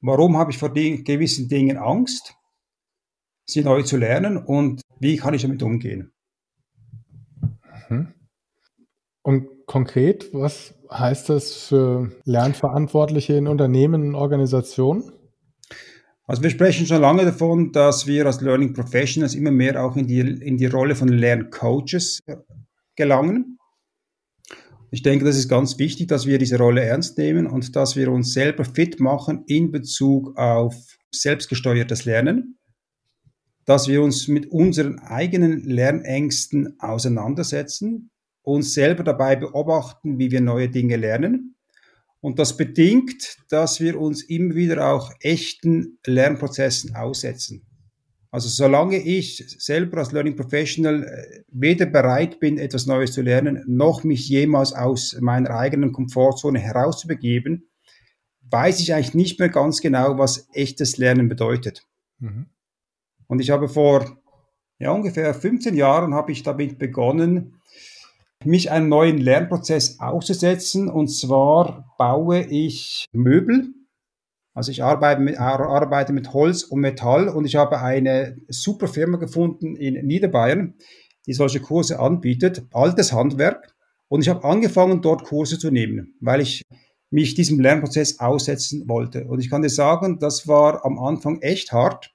warum 0.00 0.36
habe 0.36 0.52
ich 0.52 0.58
vor 0.58 0.72
gewissen 0.72 1.48
Dingen 1.48 1.76
Angst, 1.76 2.36
sie 3.46 3.64
neu 3.64 3.82
zu 3.82 3.96
lernen 3.96 4.36
und 4.36 4.82
wie 5.00 5.16
kann 5.16 5.34
ich 5.34 5.42
damit 5.42 5.64
umgehen. 5.64 6.12
Mhm. 7.88 8.14
Und 9.22 9.66
konkret, 9.66 10.32
was 10.32 10.74
heißt 10.88 11.30
das 11.30 11.64
für 11.64 12.12
Lernverantwortliche 12.24 13.32
in 13.32 13.48
Unternehmen 13.48 14.02
und 14.06 14.14
Organisationen? 14.14 15.10
Also 16.26 16.42
wir 16.42 16.50
sprechen 16.50 16.86
schon 16.86 17.02
lange 17.02 17.24
davon, 17.24 17.72
dass 17.72 18.06
wir 18.06 18.24
als 18.24 18.40
Learning 18.40 18.72
Professionals 18.72 19.34
immer 19.34 19.50
mehr 19.50 19.84
auch 19.84 19.96
in 19.96 20.06
die, 20.06 20.20
in 20.20 20.56
die 20.56 20.66
Rolle 20.66 20.94
von 20.94 21.08
Lerncoaches 21.08 22.22
gelangen. 22.96 23.58
Ich 24.90 25.02
denke, 25.02 25.24
das 25.24 25.36
ist 25.36 25.48
ganz 25.48 25.78
wichtig, 25.78 26.08
dass 26.08 26.24
wir 26.24 26.38
diese 26.38 26.56
Rolle 26.56 26.82
ernst 26.82 27.18
nehmen 27.18 27.46
und 27.46 27.76
dass 27.76 27.96
wir 27.96 28.10
uns 28.10 28.32
selber 28.32 28.64
fit 28.64 29.00
machen 29.00 29.42
in 29.46 29.70
Bezug 29.70 30.36
auf 30.38 30.74
selbstgesteuertes 31.10 32.04
Lernen, 32.04 32.58
dass 33.64 33.88
wir 33.88 34.02
uns 34.02 34.28
mit 34.28 34.50
unseren 34.50 35.00
eigenen 35.00 35.64
Lernängsten 35.64 36.80
auseinandersetzen, 36.80 38.10
uns 38.42 38.72
selber 38.72 39.02
dabei 39.02 39.36
beobachten, 39.36 40.18
wie 40.18 40.30
wir 40.30 40.40
neue 40.40 40.68
Dinge 40.68 40.96
lernen. 40.96 41.53
Und 42.24 42.38
das 42.38 42.56
bedingt, 42.56 43.36
dass 43.50 43.80
wir 43.80 44.00
uns 44.00 44.22
immer 44.22 44.54
wieder 44.54 44.88
auch 44.88 45.12
echten 45.20 45.98
Lernprozessen 46.06 46.96
aussetzen. 46.96 47.66
Also 48.30 48.48
solange 48.48 48.96
ich 48.96 49.44
selber 49.58 49.98
als 49.98 50.10
Learning 50.10 50.34
Professional 50.34 51.04
äh, 51.04 51.42
weder 51.48 51.84
bereit 51.84 52.40
bin, 52.40 52.56
etwas 52.56 52.86
Neues 52.86 53.12
zu 53.12 53.20
lernen, 53.20 53.62
noch 53.66 54.04
mich 54.04 54.26
jemals 54.26 54.72
aus 54.72 55.14
meiner 55.20 55.50
eigenen 55.50 55.92
Komfortzone 55.92 56.58
herauszubegeben, 56.60 57.68
weiß 58.50 58.80
ich 58.80 58.94
eigentlich 58.94 59.12
nicht 59.12 59.38
mehr 59.38 59.50
ganz 59.50 59.82
genau, 59.82 60.16
was 60.16 60.48
echtes 60.54 60.96
Lernen 60.96 61.28
bedeutet. 61.28 61.82
Mhm. 62.20 62.46
Und 63.26 63.40
ich 63.40 63.50
habe 63.50 63.68
vor 63.68 64.18
ja, 64.78 64.92
ungefähr 64.92 65.34
15 65.34 65.74
Jahren 65.74 66.14
habe 66.14 66.32
ich 66.32 66.42
damit 66.42 66.78
begonnen, 66.78 67.53
mich 68.46 68.70
einem 68.70 68.88
neuen 68.88 69.18
Lernprozess 69.18 70.00
auszusetzen. 70.00 70.88
Und 70.88 71.08
zwar 71.08 71.94
baue 71.98 72.42
ich 72.42 73.06
Möbel 73.12 73.74
also 74.54 74.70
ich 74.70 74.84
arbeite 74.84 75.20
mit, 75.20 75.38
arbeite 75.38 76.12
mit 76.12 76.32
Holz 76.32 76.62
und 76.62 76.80
Metall 76.80 77.28
und 77.28 77.44
ich 77.44 77.56
habe 77.56 77.80
eine 77.80 78.36
super 78.48 78.86
Firma 78.86 79.18
gefunden 79.18 79.74
in 79.74 80.06
Niederbayern, 80.06 80.74
die 81.26 81.32
solche 81.32 81.58
Kurse 81.58 81.98
anbietet, 81.98 82.64
altes 82.72 83.12
Handwerk. 83.12 83.74
Und 84.06 84.20
ich 84.20 84.28
habe 84.28 84.44
angefangen, 84.44 85.02
dort 85.02 85.24
Kurse 85.24 85.58
zu 85.58 85.72
nehmen, 85.72 86.14
weil 86.20 86.40
ich 86.40 86.62
mich 87.10 87.34
diesem 87.34 87.58
Lernprozess 87.58 88.20
aussetzen 88.20 88.88
wollte. 88.88 89.26
Und 89.26 89.40
ich 89.40 89.50
kann 89.50 89.62
dir 89.62 89.70
sagen, 89.70 90.20
das 90.20 90.46
war 90.46 90.84
am 90.84 91.00
Anfang 91.00 91.40
echt 91.40 91.72
hart, 91.72 92.13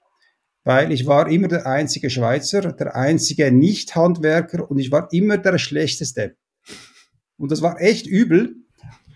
weil 0.63 0.91
ich 0.91 1.07
war 1.07 1.29
immer 1.29 1.47
der 1.47 1.65
einzige 1.65 2.09
Schweizer, 2.09 2.73
der 2.73 2.95
einzige 2.95 3.51
Nicht-Handwerker 3.51 4.69
und 4.69 4.79
ich 4.79 4.91
war 4.91 5.11
immer 5.11 5.37
der 5.37 5.57
Schlechteste. 5.57 6.35
Und 7.37 7.51
das 7.51 7.61
war 7.61 7.81
echt 7.81 8.05
übel. 8.05 8.55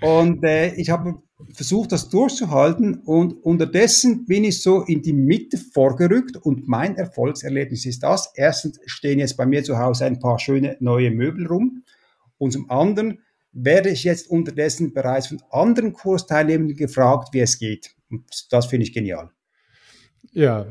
Und 0.01 0.43
äh, 0.43 0.73
ich 0.75 0.89
habe 0.89 1.21
versucht, 1.53 1.91
das 1.91 2.09
durchzuhalten 2.09 2.95
und 3.05 3.33
unterdessen 3.43 4.25
bin 4.25 4.43
ich 4.43 4.61
so 4.61 4.81
in 4.81 5.01
die 5.01 5.13
Mitte 5.13 5.57
vorgerückt 5.57 6.37
und 6.37 6.67
mein 6.67 6.95
Erfolgserlebnis 6.95 7.85
ist 7.85 8.03
das. 8.03 8.31
Erstens 8.35 8.79
stehen 8.85 9.19
jetzt 9.19 9.37
bei 9.37 9.45
mir 9.45 9.63
zu 9.63 9.77
Hause 9.77 10.05
ein 10.05 10.19
paar 10.19 10.39
schöne 10.39 10.77
neue 10.79 11.11
Möbel 11.11 11.47
rum 11.47 11.83
und 12.37 12.51
zum 12.51 12.69
anderen 12.69 13.19
werde 13.51 13.89
ich 13.89 14.03
jetzt 14.03 14.29
unterdessen 14.29 14.93
bereits 14.93 15.27
von 15.27 15.41
anderen 15.51 15.93
Kursteilnehmern 15.93 16.75
gefragt, 16.75 17.29
wie 17.33 17.41
es 17.41 17.59
geht. 17.59 17.95
Und 18.09 18.25
das 18.51 18.65
finde 18.65 18.85
ich 18.85 18.93
genial. 18.93 19.29
Ja, 20.31 20.65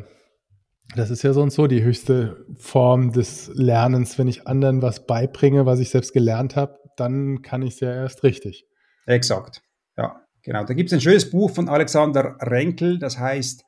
das 0.95 1.11
ist 1.11 1.23
ja 1.23 1.33
so 1.33 1.43
und 1.43 1.53
so 1.53 1.67
die 1.67 1.83
höchste 1.83 2.45
Form 2.57 3.13
des 3.13 3.51
Lernens. 3.55 4.19
Wenn 4.19 4.29
ich 4.29 4.47
anderen 4.47 4.83
was 4.83 5.07
beibringe, 5.07 5.67
was 5.67 5.81
ich 5.81 5.91
selbst 5.91 6.13
gelernt 6.13 6.57
habe, 6.57 6.79
dann 6.97 7.43
kann 7.43 7.63
ich 7.63 7.75
es 7.75 7.81
ja 7.81 7.93
erst 7.93 8.23
richtig. 8.23 8.67
Exakt, 9.07 9.63
ja. 9.97 10.21
Genau, 10.45 10.65
da 10.65 10.75
gibt 10.75 10.89
es 10.89 10.93
ein 10.93 11.01
schönes 11.01 11.31
Buch 11.31 11.51
von 11.51 11.69
Alexander 11.69 12.37
Renkel, 12.41 12.99
das 12.99 13.19
heißt 13.19 13.65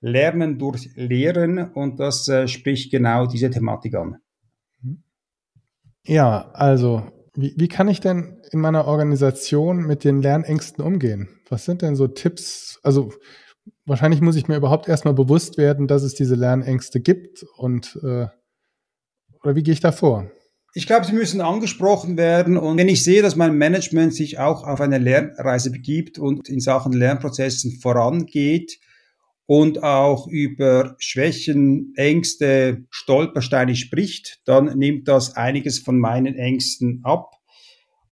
Lernen 0.00 0.58
durch 0.58 0.90
Lehren 0.94 1.72
und 1.72 1.98
das 1.98 2.28
äh, 2.28 2.46
spricht 2.46 2.92
genau 2.92 3.26
diese 3.26 3.50
Thematik 3.50 3.94
an. 3.96 4.18
Ja, 6.04 6.50
also 6.52 7.10
wie, 7.34 7.54
wie 7.56 7.68
kann 7.68 7.88
ich 7.88 8.00
denn 8.00 8.40
in 8.52 8.60
meiner 8.60 8.86
Organisation 8.86 9.86
mit 9.86 10.04
den 10.04 10.22
Lernängsten 10.22 10.84
umgehen? 10.84 11.28
Was 11.48 11.64
sind 11.64 11.82
denn 11.82 11.96
so 11.96 12.06
Tipps? 12.06 12.78
Also 12.82 13.12
wahrscheinlich 13.84 14.20
muss 14.20 14.36
ich 14.36 14.48
mir 14.48 14.56
überhaupt 14.56 14.88
erstmal 14.88 15.14
bewusst 15.14 15.58
werden, 15.58 15.86
dass 15.86 16.02
es 16.02 16.14
diese 16.14 16.34
Lernängste 16.34 17.00
gibt 17.00 17.44
und 17.56 17.98
äh, 18.02 18.26
oder 19.42 19.54
wie 19.54 19.62
gehe 19.62 19.74
ich 19.74 19.80
da 19.80 19.92
vor? 19.92 20.30
Ich 20.74 20.86
glaube, 20.86 21.06
sie 21.06 21.14
müssen 21.14 21.40
angesprochen 21.40 22.18
werden. 22.18 22.58
Und 22.58 22.76
wenn 22.76 22.88
ich 22.88 23.02
sehe, 23.02 23.22
dass 23.22 23.36
mein 23.36 23.56
Management 23.56 24.12
sich 24.12 24.38
auch 24.38 24.64
auf 24.64 24.80
eine 24.80 24.98
Lernreise 24.98 25.70
begibt 25.70 26.18
und 26.18 26.48
in 26.50 26.60
Sachen 26.60 26.92
Lernprozessen 26.92 27.78
vorangeht 27.80 28.78
und 29.46 29.82
auch 29.82 30.26
über 30.26 30.96
Schwächen, 30.98 31.94
Ängste, 31.96 32.84
Stolpersteine 32.90 33.74
spricht, 33.74 34.40
dann 34.44 34.76
nimmt 34.76 35.08
das 35.08 35.34
einiges 35.34 35.78
von 35.78 35.98
meinen 35.98 36.34
Ängsten 36.34 37.00
ab. 37.04 37.36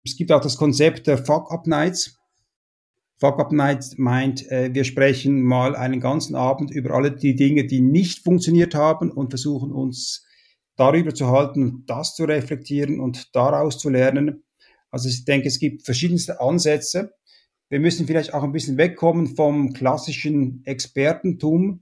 Es 0.05 0.15
gibt 0.15 0.31
auch 0.31 0.41
das 0.41 0.55
Konzept 0.55 1.07
der 1.07 1.17
Fuck-Up-Nights. 1.17 2.19
Fuck-Up-Nights 3.23 3.97
meint, 3.97 4.51
äh, 4.51 4.73
wir 4.73 4.83
sprechen 4.83 5.43
mal 5.43 5.77
einen 5.77 6.01
ganzen 6.01 6.35
Abend 6.35 6.71
über 6.71 6.91
alle 6.93 7.09
die 7.09 7.35
Dinge, 7.35 7.65
die 7.65 7.79
nicht 7.79 8.21
funktioniert 8.21 8.75
haben 8.75 9.09
und 9.09 9.29
versuchen 9.29 9.71
uns 9.71 10.25
darüber 10.75 11.13
zu 11.13 11.27
halten, 11.27 11.85
das 11.87 12.15
zu 12.15 12.25
reflektieren 12.25 12.99
und 12.99 13.33
daraus 13.33 13.77
zu 13.77 13.89
lernen. 13.89 14.43
Also 14.91 15.07
ich 15.07 15.23
denke, 15.23 15.47
es 15.47 15.59
gibt 15.59 15.85
verschiedenste 15.85 16.41
Ansätze. 16.41 17.13
Wir 17.69 17.79
müssen 17.79 18.07
vielleicht 18.07 18.33
auch 18.33 18.43
ein 18.43 18.51
bisschen 18.51 18.75
wegkommen 18.75 19.37
vom 19.37 19.71
klassischen 19.71 20.61
Expertentum, 20.65 21.81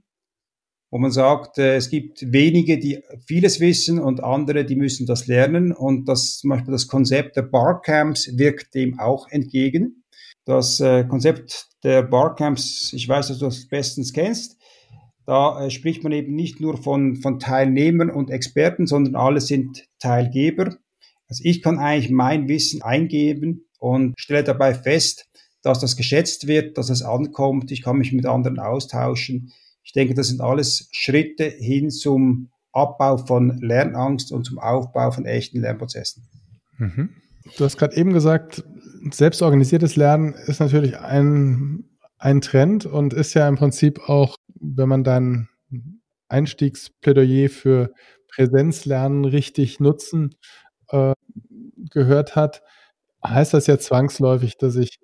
wo 0.92 0.98
man 0.98 1.10
sagt, 1.10 1.58
äh, 1.58 1.74
es 1.74 1.90
gibt 1.90 2.32
wenige, 2.32 2.78
die 2.78 3.02
vieles 3.26 3.58
wissen 3.58 3.98
und 3.98 4.22
andere, 4.22 4.64
die 4.64 4.76
müssen 4.76 5.06
das 5.06 5.26
lernen. 5.26 5.72
Und 5.72 6.08
das 6.08 6.38
zum 6.38 6.50
Beispiel 6.50 6.70
das 6.70 6.86
Konzept 6.86 7.34
der 7.34 7.42
Barcamps 7.42 8.38
wirkt 8.38 8.76
dem 8.76 9.00
auch 9.00 9.26
entgegen. 9.28 10.01
Das 10.44 10.80
äh, 10.80 11.04
Konzept 11.04 11.68
der 11.84 12.02
Barcamps, 12.02 12.92
ich 12.92 13.08
weiß, 13.08 13.28
dass 13.28 13.38
du 13.38 13.44
das 13.46 13.68
bestens 13.68 14.12
kennst, 14.12 14.56
da 15.26 15.64
äh, 15.64 15.70
spricht 15.70 16.02
man 16.02 16.12
eben 16.12 16.34
nicht 16.34 16.60
nur 16.60 16.76
von, 16.76 17.16
von 17.16 17.38
Teilnehmern 17.38 18.10
und 18.10 18.30
Experten, 18.30 18.86
sondern 18.86 19.14
alle 19.14 19.40
sind 19.40 19.84
Teilgeber. 19.98 20.76
Also 21.28 21.42
ich 21.44 21.62
kann 21.62 21.78
eigentlich 21.78 22.10
mein 22.10 22.48
Wissen 22.48 22.82
eingeben 22.82 23.66
und 23.78 24.14
stelle 24.18 24.44
dabei 24.44 24.74
fest, 24.74 25.28
dass 25.62 25.78
das 25.78 25.96
geschätzt 25.96 26.48
wird, 26.48 26.76
dass 26.76 26.90
es 26.90 27.02
ankommt. 27.02 27.70
Ich 27.70 27.82
kann 27.82 27.98
mich 27.98 28.12
mit 28.12 28.26
anderen 28.26 28.58
austauschen. 28.58 29.52
Ich 29.84 29.92
denke, 29.92 30.14
das 30.14 30.28
sind 30.28 30.40
alles 30.40 30.88
Schritte 30.92 31.44
hin 31.44 31.90
zum 31.90 32.50
Abbau 32.72 33.16
von 33.16 33.58
Lernangst 33.60 34.32
und 34.32 34.44
zum 34.44 34.58
Aufbau 34.58 35.10
von 35.10 35.24
echten 35.24 35.60
Lernprozessen. 35.60 36.24
Mhm. 36.78 37.10
Du 37.56 37.64
hast 37.64 37.76
gerade 37.76 37.96
eben 37.96 38.12
gesagt, 38.12 38.64
selbstorganisiertes 39.10 39.96
Lernen 39.96 40.34
ist 40.34 40.60
natürlich 40.60 40.98
ein, 40.98 41.84
ein 42.18 42.40
Trend 42.40 42.86
und 42.86 43.12
ist 43.12 43.34
ja 43.34 43.48
im 43.48 43.56
Prinzip 43.56 44.08
auch 44.08 44.36
wenn 44.62 44.88
man 44.88 45.04
dann 45.04 45.48
Einstiegsplädoyer 46.28 47.50
für 47.50 47.92
Präsenzlernen 48.28 49.24
richtig 49.24 49.80
nutzen 49.80 50.34
äh, 50.88 51.14
gehört 51.90 52.36
hat, 52.36 52.62
heißt 53.24 53.54
das 53.54 53.66
ja 53.66 53.78
zwangsläufig, 53.78 54.56
dass 54.56 54.76
ich 54.76 54.98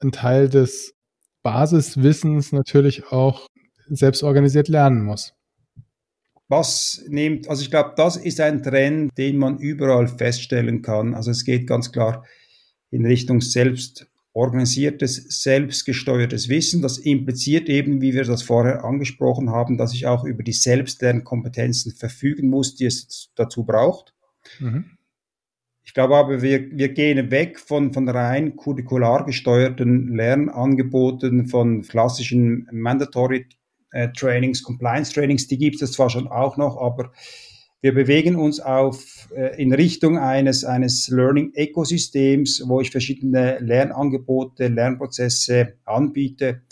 einen 0.00 0.12
Teil 0.12 0.48
des 0.48 0.94
Basiswissens 1.42 2.52
natürlich 2.52 3.12
auch 3.12 3.46
selbst 3.88 4.22
organisiert 4.22 4.68
lernen 4.68 5.04
muss. 5.04 5.35
Was 6.48 7.04
nimmt, 7.08 7.48
also 7.48 7.62
ich 7.62 7.70
glaube, 7.70 7.94
das 7.96 8.16
ist 8.16 8.40
ein 8.40 8.62
Trend, 8.62 9.16
den 9.18 9.36
man 9.36 9.58
überall 9.58 10.06
feststellen 10.06 10.82
kann. 10.82 11.14
Also 11.14 11.30
es 11.30 11.44
geht 11.44 11.66
ganz 11.66 11.90
klar 11.90 12.24
in 12.90 13.04
Richtung 13.04 13.40
selbst 13.40 14.06
organisiertes, 14.32 15.42
selbstgesteuertes 15.42 16.50
Wissen. 16.50 16.82
Das 16.82 16.98
impliziert 16.98 17.70
eben, 17.70 18.02
wie 18.02 18.12
wir 18.12 18.24
das 18.24 18.42
vorher 18.42 18.84
angesprochen 18.84 19.50
haben, 19.50 19.78
dass 19.78 19.94
ich 19.94 20.06
auch 20.06 20.24
über 20.24 20.42
die 20.42 20.52
Selbstlernkompetenzen 20.52 21.92
verfügen 21.92 22.50
muss, 22.50 22.74
die 22.76 22.84
es 22.84 23.30
dazu 23.34 23.64
braucht. 23.64 24.14
Mhm. 24.60 24.90
Ich 25.82 25.94
glaube 25.94 26.16
aber, 26.16 26.42
wir, 26.42 26.70
wir 26.70 26.90
gehen 26.90 27.30
weg 27.30 27.58
von, 27.58 27.94
von 27.94 28.08
rein 28.08 28.56
curricular 28.56 29.24
gesteuerten 29.24 30.14
Lernangeboten, 30.14 31.46
von 31.46 31.82
klassischen 31.82 32.68
Mandatory 32.70 33.46
Trainings, 34.12 34.62
Compliance 34.62 35.12
Trainings, 35.12 35.46
die 35.46 35.58
gibt 35.58 35.80
es 35.82 35.92
zwar 35.92 36.10
schon 36.10 36.28
auch 36.28 36.56
noch, 36.56 36.76
aber 36.76 37.12
Wir 37.82 37.94
bewegen 37.94 38.36
uns 38.36 38.58
auf, 38.58 39.28
äh, 39.36 39.62
in 39.62 39.72
Richtung 39.72 40.18
eines, 40.18 40.64
eines 40.64 41.08
Learning-Ökosystems, 41.08 42.64
wo 42.66 42.80
ich 42.80 42.90
verschiedene 42.90 43.58
Lernangebote, 43.60 44.68
Lernprozesse 44.68 45.74
anbiete. 45.84 46.62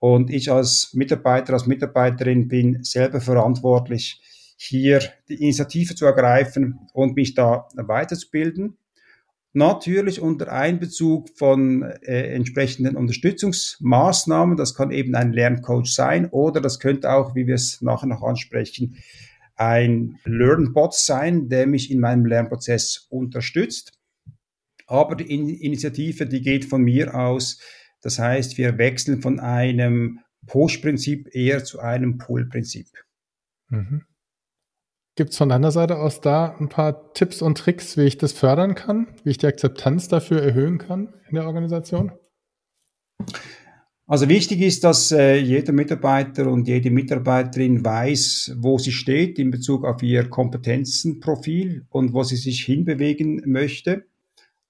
Und 0.00 0.30
ich 0.30 0.50
als 0.50 0.92
Mitarbeiter, 0.92 1.52
als 1.52 1.66
Mitarbeiterin 1.66 2.48
bin 2.48 2.82
selber 2.82 3.20
verantwortlich, 3.20 4.20
hier 4.56 5.00
die 5.28 5.36
Initiative 5.36 5.94
zu 5.94 6.04
ergreifen 6.04 6.80
und 6.92 7.16
mich 7.16 7.34
da 7.34 7.66
weiterzubilden. 7.74 8.76
Natürlich 9.52 10.20
unter 10.20 10.52
Einbezug 10.52 11.28
von 11.36 11.82
äh, 11.82 12.34
entsprechenden 12.34 12.96
Unterstützungsmaßnahmen. 12.96 14.56
Das 14.56 14.74
kann 14.74 14.92
eben 14.92 15.16
ein 15.16 15.32
Lerncoach 15.32 15.92
sein 15.92 16.28
oder 16.30 16.60
das 16.60 16.78
könnte 16.78 17.10
auch, 17.10 17.34
wie 17.34 17.48
wir 17.48 17.56
es 17.56 17.82
nachher 17.82 18.06
noch 18.06 18.22
ansprechen, 18.22 18.96
ein 19.56 20.18
LearnBot 20.24 20.94
sein, 20.94 21.48
der 21.48 21.66
mich 21.66 21.90
in 21.90 22.00
meinem 22.00 22.24
Lernprozess 22.26 23.08
unterstützt. 23.10 23.92
Aber 24.86 25.16
die 25.16 25.32
Initiative, 25.64 26.26
die 26.26 26.42
geht 26.42 26.64
von 26.64 26.82
mir 26.82 27.14
aus. 27.14 27.60
Das 28.02 28.18
heißt, 28.18 28.56
wir 28.56 28.78
wechseln 28.78 29.20
von 29.20 29.40
einem 29.40 30.20
Push-Prinzip 30.46 31.28
eher 31.34 31.64
zu 31.64 31.80
einem 31.80 32.18
Pull-Prinzip. 32.18 32.86
Mhm. 33.68 34.02
Gibt 35.20 35.32
es 35.32 35.36
von 35.36 35.50
deiner 35.50 35.70
Seite 35.70 35.98
aus 35.98 36.22
da 36.22 36.56
ein 36.58 36.70
paar 36.70 37.12
Tipps 37.12 37.42
und 37.42 37.58
Tricks, 37.58 37.98
wie 37.98 38.04
ich 38.04 38.16
das 38.16 38.32
fördern 38.32 38.74
kann, 38.74 39.06
wie 39.22 39.28
ich 39.28 39.36
die 39.36 39.48
Akzeptanz 39.48 40.08
dafür 40.08 40.40
erhöhen 40.40 40.78
kann 40.78 41.12
in 41.28 41.34
der 41.34 41.44
Organisation? 41.44 42.12
Also 44.06 44.30
wichtig 44.30 44.62
ist, 44.62 44.82
dass 44.82 45.12
äh, 45.12 45.36
jeder 45.36 45.74
Mitarbeiter 45.74 46.50
und 46.50 46.66
jede 46.66 46.90
Mitarbeiterin 46.90 47.84
weiß, 47.84 48.56
wo 48.60 48.78
sie 48.78 48.92
steht 48.92 49.38
in 49.38 49.50
Bezug 49.50 49.84
auf 49.84 50.02
ihr 50.02 50.26
Kompetenzenprofil 50.26 51.84
und 51.90 52.14
wo 52.14 52.22
sie 52.22 52.36
sich 52.36 52.64
hinbewegen 52.64 53.42
möchte. 53.44 54.06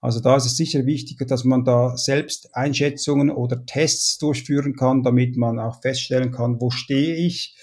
Also 0.00 0.18
da 0.18 0.34
ist 0.34 0.46
es 0.46 0.56
sicher 0.56 0.84
wichtig, 0.84 1.28
dass 1.28 1.44
man 1.44 1.62
da 1.62 1.96
selbst 1.96 2.56
Einschätzungen 2.56 3.30
oder 3.30 3.66
Tests 3.66 4.18
durchführen 4.18 4.74
kann, 4.74 5.04
damit 5.04 5.36
man 5.36 5.60
auch 5.60 5.80
feststellen 5.80 6.32
kann, 6.32 6.60
wo 6.60 6.70
stehe 6.70 7.14
ich 7.14 7.54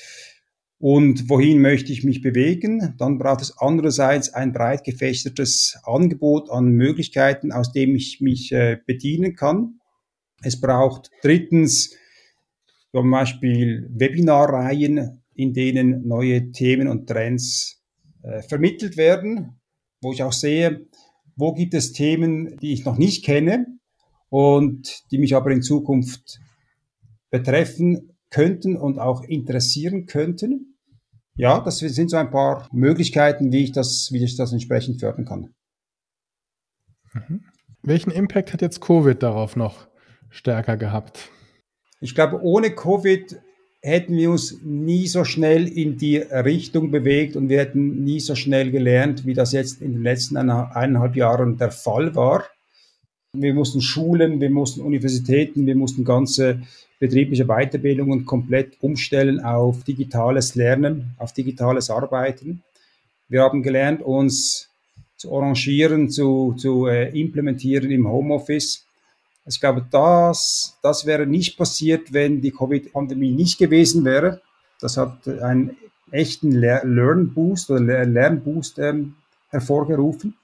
und 0.79 1.29
wohin 1.29 1.59
möchte 1.59 1.91
ich 1.91 2.03
mich 2.03 2.21
bewegen. 2.21 2.93
Dann 2.97 3.17
braucht 3.17 3.41
es 3.41 3.57
andererseits 3.57 4.33
ein 4.33 4.53
breit 4.53 4.83
gefächertes 4.83 5.79
Angebot 5.83 6.51
an 6.51 6.69
Möglichkeiten, 6.69 7.51
aus 7.51 7.71
dem 7.71 7.95
ich 7.95 8.21
mich 8.21 8.51
äh, 8.51 8.77
bedienen 8.85 9.35
kann. 9.35 9.79
Es 10.43 10.61
braucht 10.61 11.09
drittens 11.23 11.95
zum 12.91 13.09
Beispiel 13.09 13.89
Webinarreihen, 13.91 15.23
in 15.33 15.53
denen 15.53 16.07
neue 16.07 16.51
Themen 16.51 16.87
und 16.87 17.07
Trends 17.07 17.83
äh, 18.23 18.41
vermittelt 18.43 18.97
werden, 18.97 19.59
wo 20.01 20.13
ich 20.13 20.21
auch 20.21 20.33
sehe, 20.33 20.87
wo 21.35 21.53
gibt 21.53 21.73
es 21.73 21.91
Themen, 21.91 22.57
die 22.57 22.73
ich 22.73 22.85
noch 22.85 22.97
nicht 22.97 23.25
kenne 23.25 23.65
und 24.29 25.03
die 25.11 25.17
mich 25.17 25.35
aber 25.35 25.51
in 25.51 25.61
Zukunft 25.61 26.39
betreffen 27.29 28.16
könnten 28.29 28.75
und 28.75 28.99
auch 28.99 29.23
interessieren 29.23 30.05
könnten. 30.05 30.77
Ja, 31.35 31.59
das 31.59 31.79
sind 31.79 32.09
so 32.09 32.17
ein 32.17 32.31
paar 32.31 32.67
Möglichkeiten, 32.71 33.51
wie 33.51 33.63
ich 33.63 33.71
das, 33.71 34.09
wie 34.11 34.23
ich 34.23 34.35
das 34.35 34.53
entsprechend 34.53 34.99
fördern 34.99 35.25
kann. 35.25 35.53
Mhm. 37.13 37.43
Welchen 37.83 38.11
Impact 38.11 38.53
hat 38.53 38.61
jetzt 38.61 38.81
Covid 38.81 39.21
darauf 39.21 39.55
noch 39.55 39.87
stärker 40.29 40.77
gehabt? 40.77 41.29
Ich 42.01 42.15
glaube, 42.15 42.41
ohne 42.41 42.71
Covid 42.71 43.39
hätten 43.81 44.15
wir 44.17 44.31
uns 44.31 44.61
nie 44.63 45.07
so 45.07 45.23
schnell 45.23 45.67
in 45.67 45.97
die 45.97 46.17
Richtung 46.17 46.91
bewegt 46.91 47.35
und 47.35 47.49
wir 47.49 47.59
hätten 47.59 48.03
nie 48.03 48.19
so 48.19 48.35
schnell 48.35 48.71
gelernt, 48.71 49.25
wie 49.25 49.33
das 49.33 49.51
jetzt 49.51 49.81
in 49.81 49.93
den 49.93 50.03
letzten 50.03 50.37
eineinhalb 50.37 51.15
Jahren 51.15 51.57
der 51.57 51.71
Fall 51.71 52.15
war. 52.15 52.45
Wir 53.33 53.53
mussten 53.53 53.81
Schulen, 53.81 54.39
wir 54.39 54.49
mussten 54.49 54.81
Universitäten, 54.81 55.65
wir 55.65 55.75
mussten 55.75 56.03
ganze 56.03 56.61
betriebliche 56.99 57.45
Weiterbildungen 57.45 58.25
komplett 58.25 58.77
umstellen 58.81 59.39
auf 59.39 59.83
digitales 59.83 60.55
Lernen, 60.55 61.13
auf 61.17 61.33
digitales 61.33 61.89
Arbeiten. 61.89 62.63
Wir 63.29 63.41
haben 63.41 63.61
gelernt, 63.61 64.01
uns 64.01 64.69
zu 65.17 65.35
arrangieren, 65.35 66.09
zu, 66.09 66.53
zu 66.57 66.87
äh, 66.87 67.09
implementieren 67.19 67.91
im 67.91 68.07
Homeoffice. 68.07 68.85
Also 69.45 69.55
ich 69.55 69.59
glaube, 69.59 69.85
das, 69.91 70.77
das 70.81 71.05
wäre 71.05 71.25
nicht 71.25 71.57
passiert, 71.57 72.13
wenn 72.13 72.41
die 72.41 72.51
Covid-Pandemie 72.51 73.31
nicht 73.31 73.57
gewesen 73.57 74.05
wäre. 74.05 74.41
Das 74.79 74.97
hat 74.97 75.27
einen 75.27 75.75
echten 76.11 76.51
Lernboost 76.51 77.71
oder 77.71 78.05
Lernboost 78.05 78.79
ähm, 78.79 79.15
hervorgerufen. 79.49 80.35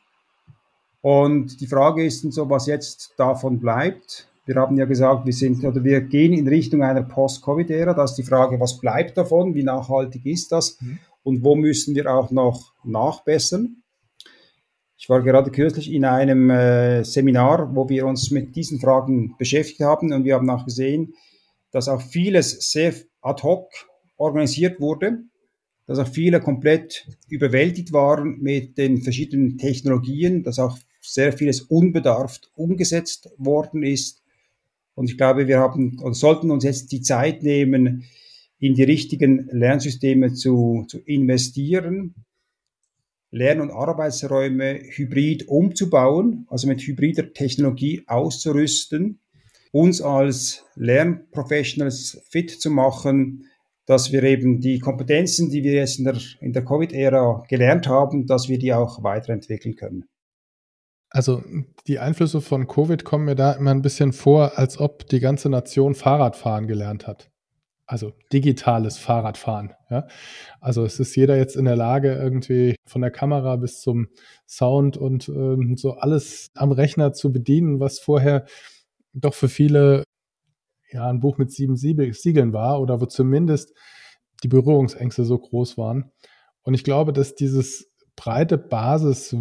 Und 1.04 1.60
die 1.60 1.68
Frage 1.68 2.06
ist 2.06 2.22
so, 2.32 2.50
was 2.50 2.66
jetzt 2.66 3.13
davon 3.18 3.60
bleibt. 3.60 4.30
Wir 4.46 4.56
haben 4.56 4.78
ja 4.78 4.86
gesagt, 4.86 5.26
wir 5.26 5.34
sind 5.34 5.66
oder 5.66 5.84
wir 5.84 6.00
gehen 6.00 6.32
in 6.32 6.48
Richtung 6.48 6.82
einer 6.82 7.04
Post-Covid-Ära. 7.04 7.94
Da 7.94 8.06
ist 8.06 8.16
die 8.16 8.24
Frage, 8.24 8.58
was 8.62 8.80
bleibt 8.80 9.18
davon? 9.18 9.54
Wie 9.54 9.63
nachhaltig 9.63 10.26
ist 10.26 10.54
das? 10.54 10.80
Mhm. 10.80 11.00
Und 11.24 11.44
wo 11.44 11.56
müssen 11.56 11.94
wir 11.94 12.10
auch 12.10 12.32
noch 12.32 12.72
nachbessern? 12.86 13.84
Ich 14.98 15.10
war 15.10 15.22
gerade 15.22 15.52
kürzlich 15.52 15.92
in 15.92 16.06
einem 16.06 16.50
äh, 16.50 17.04
Seminar, 17.04 17.76
wo 17.76 17.89
wir 17.89 18.06
uns 18.06 18.32
mit 18.32 18.56
diesen 18.56 18.80
Fragen 18.80 19.36
beschäftigt 19.38 19.82
haben 19.82 20.13
und 20.13 20.24
wir 20.24 20.36
haben 20.36 20.50
auch 20.50 20.63
gesehen, 20.63 21.16
dass 21.72 21.89
auch 21.89 22.02
vieles 22.02 22.72
sehr 22.72 22.94
ad 23.22 23.44
hoc 23.44 23.68
organisiert 24.16 24.80
wurde, 24.80 25.24
dass 25.86 26.00
auch 26.00 26.08
viele 26.08 26.39
komplett 26.39 27.08
überwältigt 27.28 27.91
waren 27.93 28.39
mit 28.41 28.78
den 28.78 29.02
verschiedenen 29.02 29.58
Technologien, 29.58 30.43
dass 30.43 30.60
auch 30.60 30.78
sehr 31.02 31.34
vieles 31.34 31.62
unbedarft 31.62 32.52
umgesetzt 32.56 33.30
worden 33.38 33.84
ist. 33.84 34.24
Und 34.96 35.10
ich 35.10 35.17
glaube, 35.17 35.48
wir 35.48 35.60
haben 35.60 36.00
oder 36.00 36.13
sollten 36.13 36.52
uns 36.52 36.63
jetzt 36.63 36.91
die 36.91 37.02
Zeit 37.02 37.43
nehmen, 37.43 38.06
in 38.60 38.76
die 38.76 38.84
richtigen 38.84 39.50
Lernsysteme 39.52 40.34
zu, 40.34 40.86
zu 40.88 41.00
investieren 41.00 42.15
Lern- 43.34 43.62
und 43.62 43.72
Arbeitsräume 43.72 44.80
hybrid 44.80 45.48
umzubauen, 45.48 46.46
also 46.50 46.67
mit 46.67 46.82
hybrider 46.82 47.34
Technologie 47.34 48.04
auszurüsten, 48.06 49.19
uns 49.72 50.04
als 50.04 50.65
Lernprofessionals 50.76 52.22
fit 52.30 52.52
zu 52.52 52.69
machen, 52.69 53.48
dass 53.86 54.12
wir 54.12 54.24
eben 54.24 54.60
die 54.60 54.80
Kompetenzen, 54.80 55.50
die 55.50 55.63
wir 55.63 55.74
jetzt 55.74 56.00
in 56.00 56.06
der, 56.06 56.17
in 56.39 56.54
der 56.54 56.63
Covid-Ära 56.63 57.43
gelernt 57.48 57.88
haben, 57.88 58.26
dass 58.26 58.50
wir 58.50 58.58
die 58.58 58.74
auch 58.74 59.04
weiterentwickeln 59.04 59.76
können. 59.76 60.06
Also 61.10 61.43
die 61.86 62.00
Einflüsse 62.00 62.41
von 62.41 62.67
Covid 62.67 63.04
kommen 63.06 63.26
mir 63.26 63.36
da 63.36 63.52
immer 63.54 63.72
ein 63.72 63.84
bisschen 63.84 64.13
vor, 64.13 64.58
als 64.58 64.80
ob 64.80 65.08
die 65.08 65.19
ganze 65.19 65.50
Nation 65.50 65.93
Fahrradfahren 65.93 66.67
gelernt 66.67 67.06
hat 67.06 67.30
also 67.86 68.13
digitales 68.32 68.98
Fahrradfahren. 68.98 69.74
Ja? 69.89 70.08
Also 70.62 70.86
es 70.86 71.00
ist 71.00 71.15
jeder 71.15 71.38
jetzt 71.38 71.56
in 71.56 71.65
der 71.65 71.76
Lage, 71.76 72.13
irgendwie 72.13 72.76
von 72.88 73.02
der 73.02 73.12
Kamera 73.12 73.56
bis 73.58 73.82
zum 73.82 74.08
Sound 74.48 74.98
und 74.98 75.28
ähm, 75.30 75.76
so 75.78 75.93
alles 75.93 76.48
am 76.56 76.72
Rechner 76.72 77.13
zu 77.13 77.32
bedienen, 77.32 77.80
was 77.80 78.00
vorher 78.00 78.46
doch 79.13 79.34
für 79.34 79.50
viele 79.50 80.04
ja 80.93 81.10
ein 81.10 81.19
Buch 81.19 81.38
mit 81.38 81.51
sieben 81.51 81.75
Siegeln 81.75 82.53
war 82.53 82.82
oder 82.82 83.01
wo 83.01 83.06
zumindest 83.06 83.73
die 84.43 84.47
Berührungsängste 84.47 85.25
so 85.25 85.38
groß 85.38 85.77
waren. 85.77 86.12
Und 86.63 86.73
ich 86.73 86.84
glaube, 86.84 87.13
dass 87.13 87.36
dieses 87.36 87.91
breite 88.15 88.58
Basis 88.58 89.36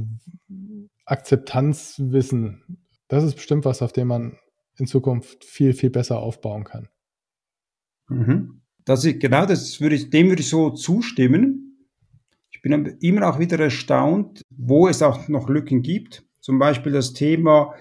Akzeptanzwissen, 1.05 2.79
das 3.09 3.25
ist 3.25 3.35
bestimmt 3.35 3.65
was, 3.65 3.83
auf 3.83 3.93
dem 3.93 4.09
man 4.09 4.39
in 4.79 4.87
Zukunft 4.87 5.45
viel, 5.45 5.75
viel 5.75 5.91
besser 5.91 6.19
aufbauen 6.21 6.65
kann. 6.65 6.89
Mhm. 8.09 8.63
Das 8.85 9.05
ist, 9.05 9.21
genau, 9.21 9.47
das 9.47 9.81
würde 9.81 9.95
ich, 9.95 10.11
dem 10.11 10.29
würde 10.29 10.43
ich 10.43 10.49
so 10.49 10.71
zustimmen. 10.71 11.87
Ich 12.51 12.63
bin 12.63 12.73
immer 13.01 13.29
auch 13.29 13.39
wieder 13.39 13.59
erstaunt, 13.59 14.43
wo 14.51 14.89
es 14.89 15.03
auch 15.03 15.29
noch 15.29 15.49
Lücken 15.49 15.83
gibt. 15.83 16.25
Zum 16.41 16.59
Beispiel 16.59 16.93
das 16.93 17.13
Thema, 17.13 17.75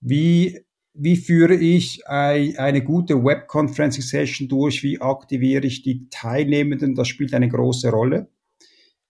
wie, 0.00 0.64
wie 1.00 1.16
führe 1.16 1.54
ich 1.54 2.06
ein, 2.08 2.56
eine 2.56 2.82
gute 2.82 3.24
Web-Conferencing-Session 3.24 4.48
durch, 4.48 4.82
wie 4.82 5.00
aktiviere 5.00 5.66
ich 5.66 5.82
die 5.82 6.08
Teilnehmenden, 6.10 6.94
das 6.94 7.08
spielt 7.08 7.34
eine 7.34 7.48
große 7.48 7.90
Rolle. 7.90 8.28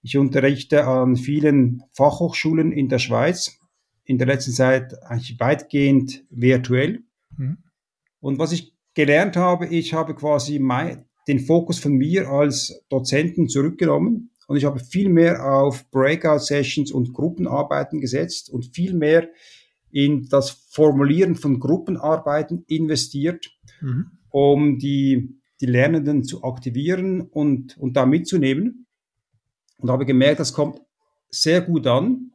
Ich 0.03 0.16
unterrichte 0.16 0.87
an 0.87 1.16
vielen 1.16 1.83
Fachhochschulen 1.94 2.72
in 2.72 2.88
der 2.88 2.98
Schweiz, 2.98 3.59
in 4.05 4.18
der 4.18 4.27
letzten 4.27 4.53
Zeit 4.53 5.03
eigentlich 5.03 5.40
weitgehend 5.40 6.24
virtuell. 6.31 7.01
Mhm. 7.37 7.59
Und 8.20 8.38
was 8.38 8.53
ich 8.53 8.74
gelernt 8.94 9.37
habe, 9.37 9.66
ich 9.66 9.94
habe 9.94 10.14
quasi 10.14 10.59
mein, 10.59 11.07
den 11.27 11.40
Fokus 11.40 11.79
von 11.79 11.92
mir 11.92 12.29
als 12.29 12.85
Dozenten 12.90 13.48
zurückgenommen 13.48 14.31
und 14.46 14.57
ich 14.57 14.64
habe 14.64 14.79
viel 14.79 15.09
mehr 15.09 15.44
auf 15.44 15.90
Breakout-Sessions 15.90 16.92
und 16.92 17.14
Gruppenarbeiten 17.14 18.01
gesetzt 18.01 18.51
und 18.51 18.74
viel 18.74 18.94
mehr 18.94 19.29
in 19.90 20.29
das 20.29 20.51
Formulieren 20.51 21.35
von 21.35 21.61
Gruppenarbeiten 21.61 22.64
investiert, 22.66 23.51
mhm. 23.81 24.11
um 24.31 24.79
die, 24.79 25.40
die 25.61 25.66
Lernenden 25.66 26.24
zu 26.24 26.44
aktivieren 26.44 27.22
und, 27.22 27.77
und 27.79 27.96
da 27.96 28.07
mitzunehmen. 28.07 28.87
und 29.79 29.90
habe 29.90 30.07
gemerkt, 30.07 30.40
das 30.40 30.53
kommt 30.53 30.81
sehr 31.31 31.61
gut 31.61 31.87
an, 31.87 32.33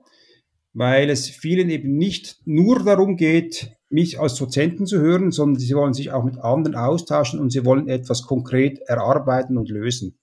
weil 0.73 1.09
es 1.09 1.29
vielen 1.29 1.69
eben 1.69 1.97
nicht 1.97 2.41
nur 2.45 2.83
darum 2.83 3.15
geht, 3.15 3.71
mich 3.89 4.19
als 4.19 4.35
Dozenten 4.35 4.87
zu 4.87 4.99
hören, 4.99 5.31
sondern 5.31 5.59
sie 5.59 5.75
wollen 5.75 5.93
sich 5.93 6.11
auch 6.11 6.23
mit 6.23 6.39
anderen 6.39 6.75
austauschen 6.75 7.39
und 7.39 7.51
sie 7.51 7.63
wollen 7.63 7.87
etwas 7.87 8.23
konkret 8.23 8.79
erarbeiten 8.79 9.57
und 9.57 9.69
lösen. 9.69 10.17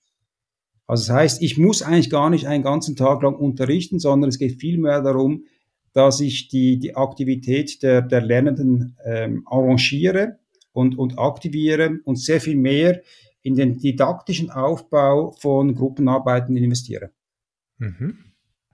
Also 0.88 1.06
das 1.06 1.14
heißt, 1.14 1.42
ich 1.42 1.56
muss 1.56 1.82
eigentlich 1.82 2.10
gar 2.10 2.30
nicht 2.30 2.48
einen 2.48 2.64
ganzen 2.64 2.96
Tag 2.96 3.22
lang 3.22 3.36
unterrichten, 3.36 4.00
sondern 4.00 4.28
es 4.28 4.38
geht 4.38 4.60
vielmehr 4.60 5.02
darum, 5.02 5.44
dass 5.92 6.20
ich 6.20 6.48
die, 6.48 6.78
die 6.78 6.94
Aktivität 6.94 7.82
der, 7.82 8.02
der 8.02 8.20
Lernenden 8.20 8.96
ähm, 9.04 9.46
arrangiere 9.46 10.38
und, 10.72 10.96
und 10.98 11.18
aktiviere 11.18 11.98
und 12.04 12.16
sehr 12.16 12.40
viel 12.40 12.56
mehr 12.56 13.02
in 13.42 13.54
den 13.54 13.78
didaktischen 13.78 14.50
Aufbau 14.50 15.32
von 15.32 15.74
Gruppenarbeiten 15.74 16.56
investiere. 16.56 17.10
Mhm. 17.78 18.18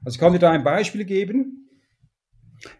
Also 0.04 0.16
ich 0.16 0.20
kann 0.20 0.32
dir 0.32 0.38
da 0.38 0.50
ein 0.50 0.64
Beispiel 0.64 1.04
geben. 1.04 1.68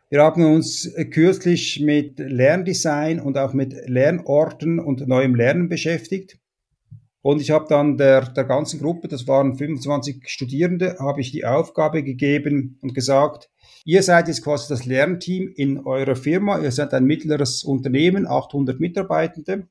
Wir 0.09 0.22
haben 0.22 0.44
uns 0.44 0.92
kürzlich 1.11 1.81
mit 1.81 2.18
Lerndesign 2.18 3.20
und 3.20 3.37
auch 3.38 3.53
mit 3.53 3.75
Lernorten 3.88 4.79
und 4.79 5.07
neuem 5.07 5.35
Lernen 5.35 5.68
beschäftigt. 5.68 6.38
Und 7.27 7.41
ich 7.41 7.51
habe 7.51 7.67
dann 7.69 7.97
der, 7.97 8.21
der 8.21 8.45
ganzen 8.45 8.79
Gruppe, 8.79 9.09
das 9.09 9.27
waren 9.27 9.57
25 9.57 10.29
Studierende, 10.29 10.99
habe 11.01 11.21
ich 11.21 11.33
die 11.33 11.45
Aufgabe 11.45 12.05
gegeben 12.05 12.79
und 12.83 12.95
gesagt, 12.95 13.51
ihr 13.85 14.05
seid 14.05 14.29
jetzt 14.29 14.45
quasi 14.45 14.69
das 14.69 14.87
Lernteam 14.87 15.53
in 15.57 15.85
eurer 15.85 16.15
Firma, 16.15 16.61
ihr 16.61 16.71
seid 16.71 16.95
ein 16.95 17.05
mittleres 17.05 17.65
Unternehmen, 17.65 18.29
800 18.29 18.79
Mitarbeitende. 18.79 19.67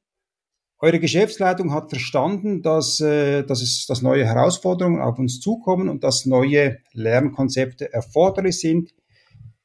Eure 0.79 0.99
Geschäftsleitung 0.99 1.71
hat 1.71 1.91
verstanden, 1.91 2.61
dass, 2.61 2.99
äh, 2.99 3.43
dass, 3.43 3.61
es, 3.61 3.85
dass 3.85 4.01
neue 4.01 4.25
Herausforderungen 4.25 4.99
auf 4.99 5.17
uns 5.17 5.39
zukommen 5.39 5.87
und 5.87 6.03
dass 6.03 6.25
neue 6.25 6.79
Lernkonzepte 6.91 7.93
erforderlich 7.93 8.59
sind. 8.59 8.93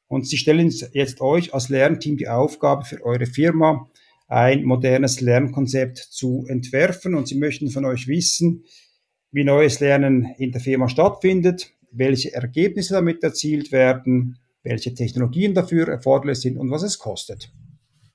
Und 0.07 0.29
sie 0.29 0.37
stellen 0.37 0.73
jetzt 0.93 1.19
euch 1.19 1.53
als 1.53 1.67
Lernteam 1.67 2.15
die 2.15 2.29
Aufgabe 2.29 2.85
für 2.85 3.03
eure 3.03 3.25
Firma, 3.25 3.89
ein 4.31 4.63
modernes 4.63 5.19
Lernkonzept 5.19 5.97
zu 5.97 6.45
entwerfen. 6.47 7.15
Und 7.15 7.27
sie 7.27 7.37
möchten 7.37 7.69
von 7.69 7.85
euch 7.85 8.07
wissen, 8.07 8.63
wie 9.31 9.43
neues 9.43 9.79
Lernen 9.81 10.33
in 10.37 10.51
der 10.51 10.61
Firma 10.61 10.87
stattfindet, 10.87 11.73
welche 11.91 12.33
Ergebnisse 12.33 12.93
damit 12.93 13.23
erzielt 13.23 13.71
werden, 13.71 14.37
welche 14.63 14.93
Technologien 14.93 15.53
dafür 15.53 15.87
erforderlich 15.89 16.39
sind 16.39 16.57
und 16.57 16.71
was 16.71 16.83
es 16.83 16.97
kostet. 16.97 17.51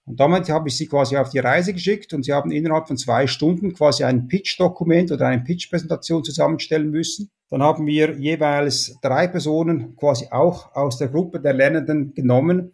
Und 0.07 0.21
damit 0.21 0.49
habe 0.49 0.69
ich 0.69 0.77
sie 0.77 0.87
quasi 0.87 1.17
auf 1.17 1.31
die 1.31 1.41
Reise 1.41 1.73
geschickt 1.73 2.15
und 2.15 2.25
sie 2.25 2.33
haben 2.33 2.53
innerhalb 2.53 2.87
von 2.87 2.97
zwei 2.97 3.27
Stunden 3.27 3.75
quasi 3.75 4.05
ein 4.05 4.29
Pitch-Dokument 4.29 5.11
oder 5.11 5.27
eine 5.27 5.43
Pitch-Präsentation 5.43 6.25
zusammenstellen 6.25 6.91
müssen. 6.91 7.31
Dann 7.51 7.63
haben 7.63 7.87
wir 7.87 8.17
jeweils 8.17 8.97
drei 9.03 9.27
Personen 9.27 9.97
quasi 9.97 10.29
auch 10.31 10.75
aus 10.75 10.97
der 10.99 11.09
Gruppe 11.09 11.41
der 11.41 11.53
Lernenden 11.53 12.15
genommen 12.15 12.73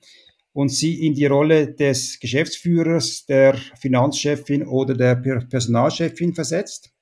und 0.53 0.69
sie 0.69 1.07
in 1.07 1.15
die 1.15 1.27
Rolle 1.27 1.73
des 1.73 2.21
Geschäftsführers, 2.21 3.25
der 3.27 3.55
Finanzchefin 3.79 4.67
oder 4.67 4.95
der 4.95 5.17
Personalchefin 5.17 6.35
versetzt. 6.35 6.93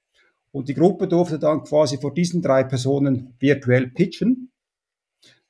Und 0.53 0.69
die 0.69 0.75
Gruppe 0.75 1.09
durfte 1.09 1.39
dann 1.39 1.63
quasi 1.63 1.99
vor 1.99 2.13
diesen 2.13 2.43
drei 2.43 2.65
Personen 2.65 3.35
virtuell 3.39 3.89
pitchen, 3.89 4.51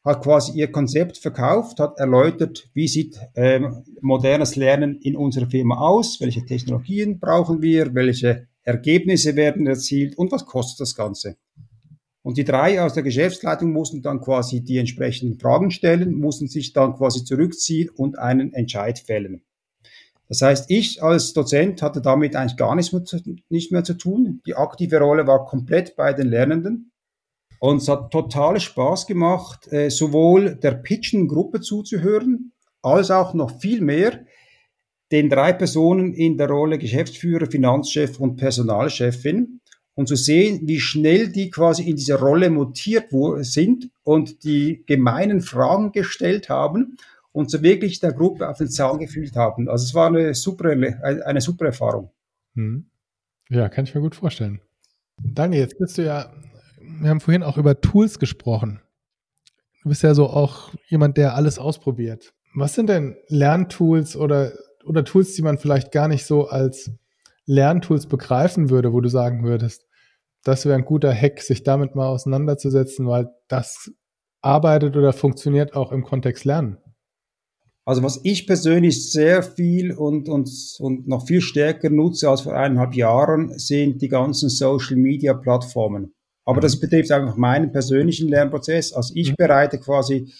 hat 0.05 0.23
quasi 0.23 0.53
ihr 0.59 0.71
Konzept 0.73 1.19
verkauft, 1.19 1.79
hat 1.79 1.99
erläutert, 1.99 2.71
wie 2.75 2.89
sieht 2.89 3.19
ähm, 3.35 3.85
modernes 4.01 4.57
Lernen 4.57 4.99
in 5.01 5.17
unserer 5.17 5.49
Firma 5.49 5.77
aus, 5.77 6.21
welche 6.21 6.45
Technologien 6.45 7.19
brauchen 7.19 7.61
wir, 7.61 7.95
welche 7.95 8.49
Ergebnisse 8.63 9.37
werden 9.37 9.67
erzielt 9.67 10.17
und 10.17 10.33
was 10.33 10.47
kostet 10.47 10.81
das 10.81 10.95
Ganze. 10.95 11.37
Und 12.23 12.37
die 12.37 12.45
drei 12.45 12.83
aus 12.83 12.93
der 12.93 13.03
Geschäftsleitung 13.03 13.73
mussten 13.73 14.03
dann 14.03 14.21
quasi 14.21 14.63
die 14.63 14.79
entsprechenden 14.79 15.39
Fragen 15.39 15.71
stellen, 15.71 16.15
mussten 16.15 16.49
sich 16.49 16.73
dann 16.73 16.95
quasi 16.95 17.25
zurückziehen 17.25 17.89
und 17.89 18.19
einen 18.19 18.53
Entscheid 18.53 18.99
fällen. 18.99 19.43
Das 20.29 20.43
heißt, 20.43 20.71
ich 20.71 21.03
als 21.03 21.33
Dozent 21.33 21.83
hatte 21.83 22.01
damit 22.01 22.37
eigentlich 22.37 22.57
gar 22.57 22.77
nichts 22.77 22.93
mehr 22.93 23.05
zu, 23.05 23.19
nicht 23.49 23.73
mehr 23.73 23.85
zu 23.85 23.95
tun. 23.95 24.43
Die 24.47 24.55
aktive 24.55 24.99
Rolle 25.01 25.27
war 25.27 25.45
komplett 25.47 25.97
bei 25.97 26.13
den 26.13 26.29
Lernenden. 26.29 26.93
Und 27.59 27.79
es 27.79 27.89
hat 27.89 28.11
total 28.11 28.61
Spaß 28.61 29.07
gemacht, 29.07 29.71
äh, 29.73 29.91
sowohl 29.91 30.55
der 30.55 30.73
Pitchen-Gruppe 30.73 31.61
zuzuhören, 31.61 32.53
als 32.81 33.11
auch 33.11 33.35
noch 33.35 33.61
viel 33.61 33.81
mehr 33.81 34.25
den 35.13 35.29
drei 35.29 35.53
Personen 35.53 36.15
in 36.15 36.39
der 36.39 36.49
Rolle 36.49 36.79
Geschäftsführer, 36.79 37.51
Finanzchef 37.51 38.21
und 38.21 38.37
Personalchefin 38.37 39.60
und 40.01 40.07
zu 40.07 40.17
sehen, 40.17 40.61
wie 40.63 40.81
schnell 40.81 41.29
die 41.29 41.51
quasi 41.51 41.83
in 41.83 41.95
dieser 41.95 42.19
Rolle 42.19 42.49
mutiert 42.49 43.09
sind 43.41 43.91
und 44.03 44.45
die 44.45 44.83
gemeinen 44.87 45.43
Fragen 45.43 45.93
gestellt 45.93 46.49
haben 46.49 46.97
und 47.33 47.51
so 47.51 47.63
wirklich 47.63 48.01
der 48.01 48.15
Gruppe 48.15 48.49
auf 48.49 48.57
den 48.57 48.71
Zahn 48.71 48.99
gefühlt 48.99 49.37
haben. 49.37 49.69
Also 49.69 49.85
es 49.85 49.95
war 49.95 50.07
eine 50.07 50.33
super, 50.33 50.71
eine 50.71 51.41
super 51.43 51.67
Erfahrung. 51.67 52.11
Hm. 52.55 52.87
Ja, 53.51 53.69
kann 53.69 53.85
ich 53.85 53.95
mir 53.95 54.01
gut 54.01 54.15
vorstellen. 54.15 54.63
Daniel, 55.19 55.61
jetzt 55.61 55.79
bist 55.79 55.99
du 55.99 56.03
ja, 56.07 56.33
wir 56.81 57.11
haben 57.11 57.21
vorhin 57.21 57.43
auch 57.43 57.59
über 57.59 57.79
Tools 57.83 58.19
gesprochen. 58.19 58.81
Du 59.83 59.91
bist 59.91 60.03
ja 60.03 60.15
so 60.15 60.31
auch 60.31 60.73
jemand, 60.89 61.19
der 61.19 61.35
alles 61.35 61.59
ausprobiert. 61.59 62.33
Was 62.55 62.75
sind 62.75 62.89
denn 62.89 63.19
Lerntools 63.29 64.17
oder, 64.17 64.53
oder 64.87 65.05
Tools, 65.05 65.35
die 65.35 65.43
man 65.43 65.59
vielleicht 65.59 65.93
gar 65.93 66.09
nicht 66.09 66.25
so 66.25 66.49
als 66.49 66.91
Lerntools 67.45 68.07
begreifen 68.07 68.71
würde, 68.71 68.95
wo 68.95 69.03
du 69.03 69.11
sagen 69.11 69.45
würdest, 69.45 69.90
das 70.45 70.65
wäre 70.65 70.77
ein 70.77 70.85
guter 70.85 71.15
Hack, 71.15 71.41
sich 71.41 71.63
damit 71.63 71.95
mal 71.95 72.09
auseinanderzusetzen, 72.09 73.07
weil 73.07 73.29
das 73.49 73.91
arbeitet 74.43 74.97
oder 74.97 75.13
funktioniert 75.13 75.75
auch 75.75 75.93
im 75.93 76.03
Kontext 76.03 76.45
Lernen. 76.45 76.79
Also 77.85 78.03
was 78.03 78.21
ich 78.23 78.47
persönlich 78.47 79.11
sehr 79.11 79.43
viel 79.43 79.93
und, 79.93 80.29
und, 80.29 80.49
und 80.79 81.09
noch 81.09 81.27
viel 81.27 81.41
stärker 81.41 81.91
nutze 81.91 82.29
als 82.29 82.43
vor 82.43 82.55
eineinhalb 82.55 82.95
Jahren, 82.95 83.59
sind 83.59 84.01
die 84.01 84.09
ganzen 84.09 84.49
Social-Media-Plattformen. 84.49 86.15
Aber 86.45 86.59
mhm. 86.59 86.63
das 86.63 86.79
betrifft 86.79 87.11
einfach 87.11 87.37
meinen 87.37 87.73
persönlichen 87.73 88.29
Lernprozess. 88.29 88.93
Also 88.93 89.13
ich 89.17 89.31
mhm. 89.31 89.37
bereite 89.39 89.79
quasi 89.79 90.33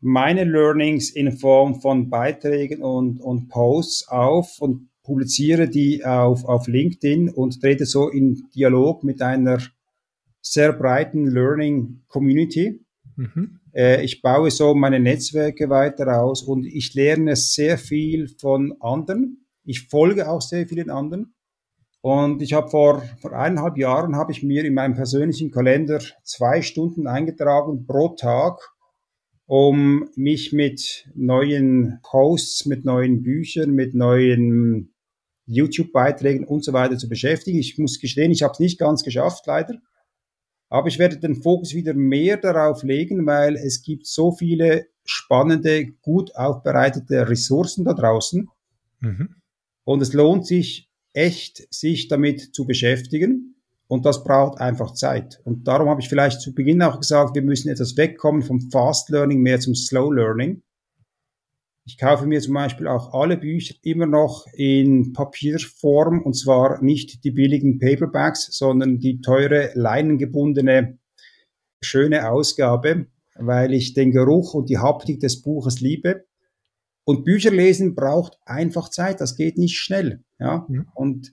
meine 0.00 0.44
Learnings 0.44 1.10
in 1.10 1.32
Form 1.32 1.80
von 1.80 2.08
Beiträgen 2.08 2.82
und, 2.82 3.20
und 3.20 3.48
Posts 3.48 4.08
auf 4.08 4.60
und 4.60 4.87
publiziere 5.08 5.68
die 5.68 6.04
auf, 6.04 6.44
auf 6.44 6.68
LinkedIn 6.68 7.30
und 7.30 7.62
trete 7.62 7.86
so 7.86 8.10
in 8.10 8.46
Dialog 8.54 9.04
mit 9.04 9.22
einer 9.22 9.58
sehr 10.42 10.74
breiten 10.74 11.26
Learning 11.26 12.02
Community. 12.08 12.84
Mhm. 13.16 13.58
Äh, 13.74 14.04
ich 14.04 14.20
baue 14.20 14.50
so 14.50 14.74
meine 14.74 15.00
Netzwerke 15.00 15.70
weiter 15.70 16.22
aus 16.22 16.42
und 16.42 16.66
ich 16.66 16.92
lerne 16.92 17.36
sehr 17.36 17.78
viel 17.78 18.28
von 18.28 18.76
anderen. 18.80 19.46
Ich 19.64 19.88
folge 19.88 20.28
auch 20.28 20.42
sehr 20.42 20.68
vielen 20.68 20.90
anderen. 20.90 21.34
Und 22.02 22.42
ich 22.42 22.52
habe 22.52 22.68
vor, 22.68 23.02
vor 23.22 23.32
eineinhalb 23.32 23.78
Jahren 23.78 24.14
habe 24.14 24.32
ich 24.32 24.42
mir 24.42 24.62
in 24.66 24.74
meinem 24.74 24.94
persönlichen 24.94 25.50
Kalender 25.50 26.00
zwei 26.22 26.60
Stunden 26.60 27.06
eingetragen 27.06 27.86
pro 27.86 28.10
Tag, 28.10 28.60
um 29.46 30.10
mich 30.16 30.52
mit 30.52 31.08
neuen 31.14 31.98
Posts, 32.02 32.66
mit 32.66 32.84
neuen 32.84 33.22
Büchern, 33.22 33.70
mit 33.70 33.94
neuen 33.94 34.92
YouTube-Beiträgen 35.48 36.46
und 36.46 36.64
so 36.64 36.72
weiter 36.72 36.96
zu 36.96 37.08
beschäftigen. 37.08 37.58
Ich 37.58 37.78
muss 37.78 37.98
gestehen, 37.98 38.30
ich 38.30 38.42
habe 38.42 38.52
es 38.52 38.60
nicht 38.60 38.78
ganz 38.78 39.02
geschafft, 39.02 39.46
leider. 39.46 39.78
Aber 40.68 40.88
ich 40.88 40.98
werde 40.98 41.18
den 41.18 41.42
Fokus 41.42 41.74
wieder 41.74 41.94
mehr 41.94 42.36
darauf 42.36 42.82
legen, 42.82 43.26
weil 43.26 43.56
es 43.56 43.82
gibt 43.82 44.06
so 44.06 44.32
viele 44.32 44.86
spannende, 45.04 45.86
gut 46.02 46.36
aufbereitete 46.36 47.28
Ressourcen 47.28 47.84
da 47.84 47.94
draußen. 47.94 48.48
Mhm. 49.00 49.36
Und 49.84 50.02
es 50.02 50.12
lohnt 50.12 50.46
sich 50.46 50.90
echt, 51.14 51.66
sich 51.72 52.08
damit 52.08 52.54
zu 52.54 52.66
beschäftigen. 52.66 53.56
Und 53.86 54.04
das 54.04 54.22
braucht 54.22 54.60
einfach 54.60 54.92
Zeit. 54.92 55.40
Und 55.44 55.66
darum 55.66 55.88
habe 55.88 56.02
ich 56.02 56.10
vielleicht 56.10 56.42
zu 56.42 56.54
Beginn 56.54 56.82
auch 56.82 57.00
gesagt, 57.00 57.34
wir 57.34 57.42
müssen 57.42 57.70
etwas 57.70 57.96
wegkommen 57.96 58.42
vom 58.42 58.60
Fast 58.70 59.08
Learning 59.08 59.40
mehr 59.40 59.60
zum 59.60 59.74
Slow 59.74 60.14
Learning. 60.14 60.62
Ich 61.88 61.96
kaufe 61.96 62.26
mir 62.26 62.38
zum 62.42 62.52
Beispiel 62.52 62.86
auch 62.86 63.14
alle 63.14 63.38
Bücher 63.38 63.74
immer 63.82 64.04
noch 64.04 64.46
in 64.52 65.14
Papierform 65.14 66.20
und 66.20 66.34
zwar 66.34 66.82
nicht 66.82 67.24
die 67.24 67.30
billigen 67.30 67.78
Paperbacks, 67.78 68.48
sondern 68.50 68.98
die 68.98 69.22
teure 69.22 69.70
leinengebundene 69.72 70.98
schöne 71.82 72.30
Ausgabe, 72.30 73.06
weil 73.36 73.72
ich 73.72 73.94
den 73.94 74.12
Geruch 74.12 74.52
und 74.52 74.68
die 74.68 74.76
Haptik 74.76 75.20
des 75.20 75.40
Buches 75.40 75.80
liebe. 75.80 76.26
Und 77.04 77.24
Bücher 77.24 77.52
lesen 77.52 77.94
braucht 77.94 78.36
einfach 78.44 78.90
Zeit, 78.90 79.22
das 79.22 79.34
geht 79.34 79.56
nicht 79.56 79.78
schnell. 79.78 80.22
Ja? 80.38 80.66
Mhm. 80.68 80.88
Und 80.94 81.32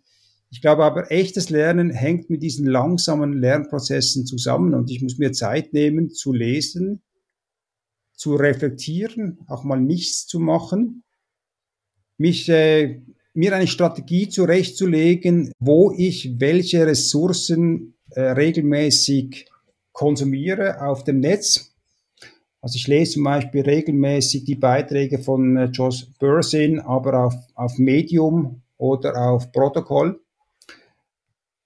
ich 0.52 0.62
glaube 0.62 0.86
aber, 0.86 1.12
echtes 1.12 1.50
Lernen 1.50 1.90
hängt 1.92 2.30
mit 2.30 2.42
diesen 2.42 2.66
langsamen 2.66 3.34
Lernprozessen 3.34 4.26
zusammen 4.26 4.74
und 4.74 4.90
ich 4.90 5.02
muss 5.02 5.18
mir 5.18 5.34
Zeit 5.34 5.74
nehmen 5.74 6.12
zu 6.12 6.32
lesen, 6.32 7.02
zu 8.16 8.36
reflektieren, 8.36 9.40
auch 9.48 9.64
mal 9.64 9.80
nichts 9.80 10.28
zu 10.28 10.40
machen, 10.40 11.04
mich 12.18 12.50
äh, 12.50 13.02
mir 13.34 13.54
eine 13.54 13.68
Strategie 13.68 14.30
zurechtzulegen, 14.30 15.52
wo 15.60 15.94
ich 15.96 16.40
welche 16.40 16.88
Ressourcen 16.88 17.96
äh, 18.12 18.22
regelmäßig 18.22 19.48
konsumiere 19.92 20.82
auf 20.82 21.04
dem 21.04 21.20
Netz. 21.20 21.74
Also 22.62 22.78
ich 22.78 22.88
lese 22.88 23.14
zum 23.14 23.24
Beispiel 23.26 23.62
regelmäßig 23.62 24.46
die 24.46 24.56
Beiträge 24.56 25.20
von 25.20 25.58
äh, 25.58 25.66
Josh 25.66 26.08
Bursin, 26.20 26.80
aber 26.80 27.26
auf, 27.26 27.36
auf 27.54 27.78
Medium 27.78 28.62
oder 28.78 29.30
auf 29.30 29.52
Protokoll. 29.52 30.20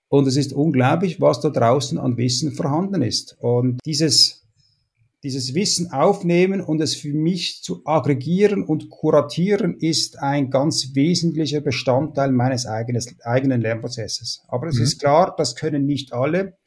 Und 0.09 0.27
es 0.27 0.37
ist 0.37 0.53
unglaublich, 0.53 1.21
was 1.21 1.39
da 1.39 1.49
draußen 1.49 1.99
an 1.99 2.17
Wissen 2.17 2.51
vorhanden 2.51 3.03
ist. 3.03 3.37
Und 3.39 3.79
dieses, 3.85 4.38
dieses 5.23 5.53
Wissen 5.53 5.91
aufnehmen 5.91 6.61
und 6.61 6.81
es 6.81 6.95
für 6.95 7.13
mich 7.13 7.61
zu 7.61 7.81
aggregieren 7.85 8.63
und 8.63 8.89
kuratieren 8.89 9.75
ist 9.77 10.19
ein 10.19 10.49
ganz 10.49 10.95
wesentlicher 10.95 11.59
Bestandteil 11.59 12.31
meines 12.31 12.65
eigenes, 12.65 13.13
eigenen 13.23 13.59
Lernprozesses. 13.59 14.43
Aber 14.47 14.67
es 14.67 14.77
mhm. 14.77 14.83
ist 14.83 14.99
klar, 14.99 15.35
das 15.37 15.55
können 15.55 15.85
nicht 15.85 16.13
alle. 16.13 16.57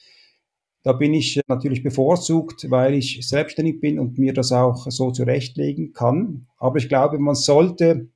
Da 0.82 0.92
bin 0.92 1.14
ich 1.14 1.40
natürlich 1.46 1.82
bevorzugt, 1.82 2.68
weil 2.70 2.94
ich 2.94 3.26
selbstständig 3.26 3.80
bin 3.80 3.98
und 3.98 4.18
mir 4.18 4.34
das 4.34 4.52
auch 4.52 4.90
so 4.90 5.12
zurechtlegen 5.12 5.92
kann. 5.92 6.48
Aber 6.58 6.76
ich 6.76 6.88
glaube, 6.88 7.18
man 7.18 7.36
sollte 7.36 8.10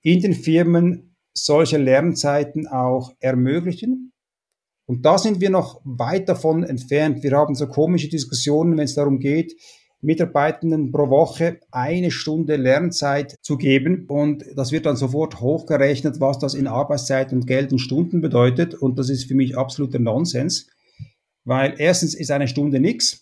in 0.00 0.20
den 0.20 0.32
Firmen 0.32 1.16
solche 1.34 1.78
Lernzeiten 1.78 2.68
auch 2.68 3.12
ermöglichen 3.20 4.11
und 4.86 5.04
da 5.04 5.18
sind 5.18 5.40
wir 5.40 5.50
noch 5.50 5.80
weit 5.84 6.28
davon 6.28 6.64
entfernt. 6.64 7.22
Wir 7.22 7.32
haben 7.32 7.54
so 7.54 7.66
komische 7.66 8.08
Diskussionen, 8.08 8.76
wenn 8.76 8.84
es 8.84 8.94
darum 8.94 9.20
geht, 9.20 9.54
Mitarbeitenden 10.02 10.90
pro 10.90 11.08
Woche 11.10 11.60
eine 11.70 12.10
Stunde 12.10 12.56
Lernzeit 12.56 13.36
zu 13.40 13.56
geben. 13.56 14.06
Und 14.08 14.44
das 14.56 14.72
wird 14.72 14.84
dann 14.84 14.96
sofort 14.96 15.40
hochgerechnet, 15.40 16.20
was 16.20 16.40
das 16.40 16.54
in 16.54 16.66
Arbeitszeit 16.66 17.32
und 17.32 17.46
Geld 17.46 17.72
und 17.72 17.78
Stunden 17.78 18.20
bedeutet. 18.20 18.74
Und 18.74 18.98
das 18.98 19.08
ist 19.08 19.24
für 19.24 19.36
mich 19.36 19.56
absoluter 19.56 20.00
Nonsens. 20.00 20.68
Weil 21.44 21.74
erstens 21.78 22.14
ist 22.14 22.32
eine 22.32 22.48
Stunde 22.48 22.80
nichts. 22.80 23.21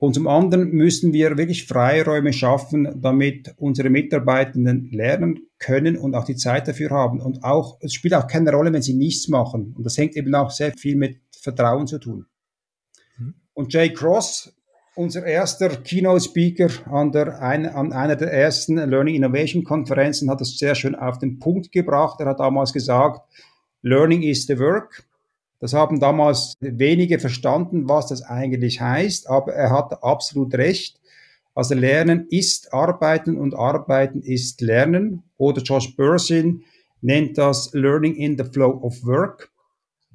Und 0.00 0.14
zum 0.14 0.28
anderen 0.28 0.70
müssen 0.70 1.12
wir 1.12 1.36
wirklich 1.36 1.66
Freiräume 1.66 2.32
schaffen, 2.32 3.00
damit 3.02 3.52
unsere 3.56 3.90
Mitarbeitenden 3.90 4.90
lernen 4.92 5.40
können 5.58 5.96
und 5.96 6.14
auch 6.14 6.24
die 6.24 6.36
Zeit 6.36 6.68
dafür 6.68 6.90
haben. 6.90 7.20
Und 7.20 7.42
auch, 7.42 7.78
es 7.80 7.94
spielt 7.94 8.14
auch 8.14 8.28
keine 8.28 8.52
Rolle, 8.52 8.72
wenn 8.72 8.82
sie 8.82 8.94
nichts 8.94 9.26
machen. 9.26 9.74
Und 9.76 9.84
das 9.84 9.98
hängt 9.98 10.16
eben 10.16 10.32
auch 10.36 10.52
sehr 10.52 10.72
viel 10.78 10.94
mit 10.94 11.18
Vertrauen 11.40 11.88
zu 11.88 11.98
tun. 11.98 12.26
Mhm. 13.18 13.34
Und 13.54 13.72
Jay 13.72 13.92
Cross, 13.92 14.54
unser 14.94 15.26
erster 15.26 15.68
Keynote-Speaker 15.68 16.68
an, 16.92 17.10
der, 17.10 17.42
an 17.42 17.92
einer 17.92 18.14
der 18.14 18.32
ersten 18.32 18.76
Learning 18.76 19.16
Innovation 19.16 19.64
Konferenzen, 19.64 20.30
hat 20.30 20.40
das 20.40 20.58
sehr 20.58 20.76
schön 20.76 20.94
auf 20.94 21.18
den 21.18 21.40
Punkt 21.40 21.72
gebracht. 21.72 22.20
Er 22.20 22.26
hat 22.26 22.38
damals 22.38 22.72
gesagt, 22.72 23.20
Learning 23.82 24.22
is 24.22 24.46
the 24.46 24.60
work. 24.60 25.07
Das 25.60 25.72
haben 25.72 25.98
damals 25.98 26.54
wenige 26.60 27.18
verstanden, 27.18 27.88
was 27.88 28.06
das 28.06 28.22
eigentlich 28.22 28.80
heißt, 28.80 29.28
aber 29.28 29.52
er 29.54 29.70
hat 29.70 30.02
absolut 30.04 30.54
recht. 30.54 31.00
Also 31.54 31.74
Lernen 31.74 32.26
ist 32.30 32.72
Arbeiten 32.72 33.36
und 33.36 33.54
Arbeiten 33.54 34.22
ist 34.22 34.60
Lernen. 34.60 35.24
Oder 35.36 35.60
Josh 35.62 35.96
Bursin 35.96 36.62
nennt 37.00 37.36
das 37.36 37.72
Learning 37.72 38.14
in 38.14 38.38
the 38.38 38.44
Flow 38.44 38.78
of 38.82 39.04
Work. 39.04 39.50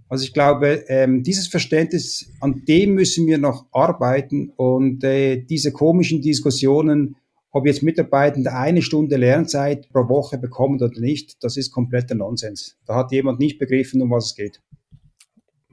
Also 0.07 0.23
ich 0.23 0.33
glaube, 0.33 0.85
ähm, 0.87 1.23
dieses 1.23 1.47
Verständnis, 1.47 2.31
an 2.39 2.63
dem 2.67 2.93
müssen 2.93 3.25
wir 3.27 3.37
noch 3.37 3.65
arbeiten 3.71 4.51
und 4.55 5.03
äh, 5.03 5.37
diese 5.37 5.71
komischen 5.71 6.21
Diskussionen, 6.21 7.15
ob 7.51 7.65
jetzt 7.65 7.83
Mitarbeitende 7.83 8.53
eine 8.53 8.81
Stunde 8.81 9.17
Lernzeit 9.17 9.89
pro 9.89 10.07
Woche 10.07 10.37
bekommen 10.37 10.81
oder 10.81 10.99
nicht, 10.99 11.43
das 11.43 11.57
ist 11.57 11.71
kompletter 11.71 12.15
Nonsens. 12.15 12.77
Da 12.85 12.95
hat 12.95 13.11
jemand 13.11 13.39
nicht 13.39 13.59
begriffen, 13.59 14.01
um 14.01 14.11
was 14.11 14.27
es 14.27 14.35
geht. 14.35 14.61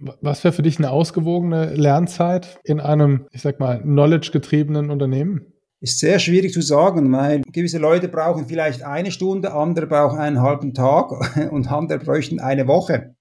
Was 0.01 0.43
wäre 0.45 0.53
für 0.53 0.63
dich 0.63 0.79
eine 0.79 0.91
ausgewogene 0.91 1.75
Lernzeit 1.75 2.59
in 2.65 2.81
einem, 2.81 3.27
ich 3.33 3.43
sag 3.43 3.61
mal, 3.61 3.81
knowledge-getriebenen 3.83 4.91
Unternehmen? 4.91 5.53
Ist 5.81 5.99
sehr 5.99 6.19
schwierig 6.19 6.53
zu 6.53 6.61
sagen, 6.61 7.11
weil 7.13 7.43
gewisse 7.53 7.79
Leute 7.79 8.09
brauchen 8.09 8.47
vielleicht 8.47 8.83
eine 8.83 9.11
Stunde, 9.11 9.53
andere 9.53 9.87
brauchen 9.87 10.19
einen 10.19 10.41
halben 10.41 10.75
Tag 10.75 11.11
und 11.51 11.71
andere 11.71 11.99
bräuchten 11.99 12.41
eine 12.41 12.67
Woche. 12.67 13.15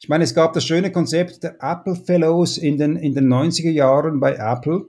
Ich 0.00 0.08
meine, 0.08 0.24
es 0.24 0.34
gab 0.34 0.52
das 0.52 0.64
schöne 0.64 0.92
Konzept 0.92 1.42
der 1.42 1.56
Apple 1.60 1.96
Fellows 1.96 2.56
in 2.56 2.78
den, 2.78 2.96
in 2.96 3.14
den 3.14 3.28
90er 3.32 3.70
Jahren 3.70 4.20
bei 4.20 4.34
Apple. 4.34 4.86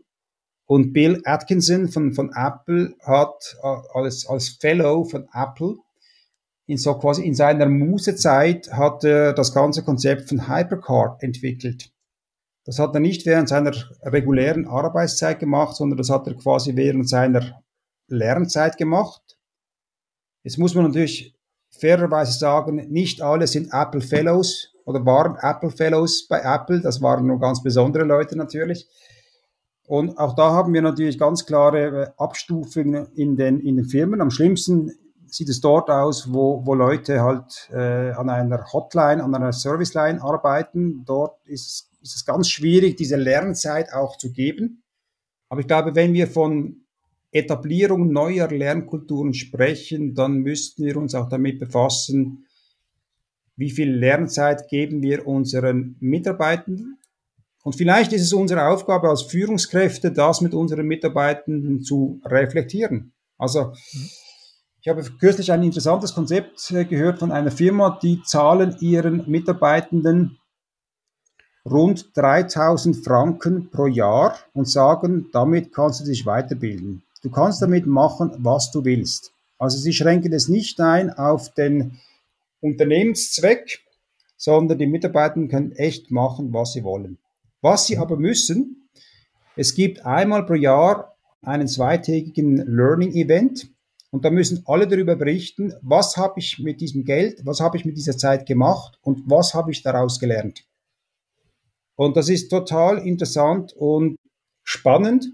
Und 0.66 0.94
Bill 0.94 1.20
Atkinson 1.26 1.88
von, 1.88 2.14
von 2.14 2.32
Apple 2.36 2.94
hat 3.04 3.58
äh, 3.64 3.98
als, 3.98 4.28
als 4.28 4.58
Fellow 4.62 5.04
von 5.04 5.28
Apple 5.34 5.78
in 6.70 6.78
so 6.78 6.94
quasi 6.94 7.26
in 7.26 7.34
seiner 7.34 7.68
Musezeit 7.68 8.72
hat 8.72 9.04
er 9.04 9.34
das 9.34 9.54
ganze 9.54 9.84
Konzept 9.84 10.30
von 10.30 10.48
Hypercard 10.48 11.24
entwickelt. 11.24 11.92
Das 12.64 12.78
hat 12.78 12.94
er 12.94 13.00
nicht 13.00 13.26
während 13.26 13.50
seiner 13.50 13.74
regulären 14.04 14.68
Arbeitszeit 14.68 15.40
gemacht, 15.40 15.76
sondern 15.76 15.98
das 15.98 16.12
hat 16.12 16.28
er 16.28 16.36
quasi 16.36 16.76
während 16.76 17.10
seiner 17.10 17.64
Lernzeit 18.08 18.78
gemacht. 18.78 19.40
Jetzt 20.44 20.60
muss 20.60 20.76
man 20.76 20.86
natürlich 20.86 21.36
fairerweise 21.72 22.38
sagen, 22.38 22.76
nicht 22.92 23.24
alle 23.24 23.48
sind 23.48 23.74
Apple 23.74 24.02
Fellows 24.02 24.72
oder 24.86 25.04
waren 25.06 25.38
Apple 25.42 25.72
Fellows 25.72 26.28
bei 26.28 26.42
Apple. 26.42 26.82
Das 26.82 27.02
waren 27.02 27.26
nur 27.26 27.40
ganz 27.40 27.64
besondere 27.64 28.04
Leute 28.04 28.36
natürlich. 28.38 28.88
Und 29.88 30.20
auch 30.20 30.36
da 30.36 30.52
haben 30.52 30.72
wir 30.72 30.84
natürlich 30.84 31.18
ganz 31.18 31.48
klare 31.48 32.14
Abstufungen 32.18 33.08
in 33.16 33.36
den, 33.36 33.60
in 33.60 33.78
den 33.78 33.86
Firmen. 33.86 34.22
Am 34.22 34.30
schlimmsten 34.30 34.92
sieht 35.32 35.50
es 35.50 35.62
dort 35.62 35.90
aus, 35.90 36.32
wo, 36.32 36.66
wo 36.66 36.74
Leute 36.74 37.22
halt 37.22 37.70
äh, 37.72 38.12
an 38.12 38.30
einer 38.30 38.72
Hotline, 38.72 39.24
an 39.24 39.34
einer 39.34 39.54
Serviceline 39.54 40.22
arbeiten. 40.22 41.04
Dort 41.06 41.46
ist, 41.46 41.90
ist 42.02 42.16
es 42.16 42.26
ganz 42.26 42.50
schwierig, 42.50 42.98
diese 42.98 43.16
Lernzeit 43.16 43.94
auch 43.94 44.18
zu 44.18 44.32
geben. 44.32 44.84
Aber 45.50 45.62
ich 45.62 45.68
glaube, 45.68 45.96
wenn 45.96 46.14
wir 46.14 46.28
von 46.28 46.86
Etablierung 47.32 48.12
neuer 48.12 48.48
Lernkulturen 48.48 49.34
sprechen, 49.34 50.16
dann 50.16 50.38
müssten 50.40 50.86
wir 50.86 50.98
uns 50.98 51.16
auch 51.16 51.30
damit 51.30 51.60
befassen, 51.60 52.46
wie 53.56 53.70
viel 53.70 53.92
Lernzeit 53.92 54.68
geben 54.70 55.02
wir 55.02 55.28
unseren 55.28 55.96
Mitarbeitenden. 56.00 56.98
Und 57.64 57.76
vielleicht 57.76 58.14
ist 58.14 58.22
es 58.22 58.34
unsere 58.34 58.68
Aufgabe 58.68 59.10
als 59.10 59.24
Führungskräfte, 59.24 60.12
das 60.12 60.42
mit 60.42 60.54
unseren 60.54 60.88
Mitarbeitenden 60.88 61.82
zu 61.82 62.22
reflektieren. 62.26 63.12
Also 63.38 63.74
mhm 63.94 64.10
ich 64.82 64.88
habe 64.88 65.04
kürzlich 65.20 65.52
ein 65.52 65.64
interessantes 65.64 66.14
Konzept 66.14 66.72
äh, 66.72 66.86
gehört 66.86 67.20
von 67.20 67.32
einer 67.32 67.52
Firma, 67.52 68.00
die 68.02 68.22
zahlen 68.24 68.76
ihren 68.80 69.30
Mitarbeitenden 69.30 70.38
rund 71.66 72.16
3000 72.16 73.04
Franken 73.04 73.70
pro 73.70 73.88
Jahr 73.88 74.38
und 74.54 74.70
sagen, 74.70 75.28
damit 75.34 75.74
kannst 75.74 76.02
du 76.02 76.06
dich 76.06 76.26
weiterbilden. 76.26 77.04
Du 77.22 77.30
kannst 77.30 77.62
damit 77.62 77.86
machen, 77.86 78.32
was 78.38 78.72
du 78.72 78.86
willst. 78.86 79.34
Also 79.58 79.78
sie 79.78 79.92
schränken 79.92 80.32
es 80.32 80.48
nicht 80.48 80.80
ein 80.80 81.12
auf 81.12 81.54
den 81.54 82.00
Unternehmenszweck, 82.62 83.80
sondern 84.38 84.78
die 84.78 84.88
Mitarbeiter 84.88 85.46
können 85.48 85.74
echt 85.74 86.12
machen, 86.12 86.54
was 86.54 86.74
sie 86.74 86.84
wollen. 86.84 87.18
Was 87.62 87.88
sie 87.88 87.98
aber 87.98 88.16
müssen, 88.16 88.90
es 89.58 89.76
gibt 89.76 90.06
einmal 90.06 90.46
pro 90.46 90.54
Jahr 90.54 91.18
einen 91.42 91.68
zweitägigen 91.68 92.56
Learning 92.56 93.12
Event. 93.12 93.68
Und 94.12 94.26
da 94.26 94.32
müssen 94.32 94.64
alle 94.66 94.88
darüber 94.88 95.16
berichten, 95.16 95.74
was 95.82 96.18
habe 96.18 96.40
ich 96.40 96.60
mit 96.60 96.82
diesem 96.82 97.04
Geld, 97.04 97.46
was 97.46 97.60
habe 97.60 97.78
ich 97.78 97.86
mit 97.86 97.96
dieser 97.96 98.18
Zeit 98.18 98.48
gemacht 98.48 98.98
und 99.02 99.30
was 99.30 99.54
habe 99.54 99.72
ich 99.72 99.84
daraus 99.84 100.20
gelernt. 100.20 100.66
Und 101.96 102.18
das 102.18 102.30
ist 102.30 102.50
total 102.50 103.06
interessant 103.06 103.74
und 103.74 104.16
spannend 104.64 105.32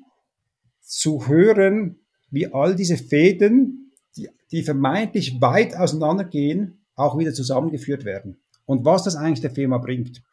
zu 0.81 1.27
hören, 1.27 1.99
wie 2.31 2.51
all 2.51 2.75
diese 2.75 2.97
Fäden, 2.97 3.93
die, 4.17 4.29
die 4.51 4.63
vermeintlich 4.63 5.39
weit 5.41 5.75
auseinandergehen, 5.75 6.85
auch 6.95 7.17
wieder 7.17 7.33
zusammengeführt 7.33 8.03
werden. 8.03 8.41
Und 8.65 8.83
was 8.83 9.03
das 9.03 9.15
eigentlich 9.15 9.41
der 9.41 9.51
Firma 9.51 9.77
bringt. 9.77 10.23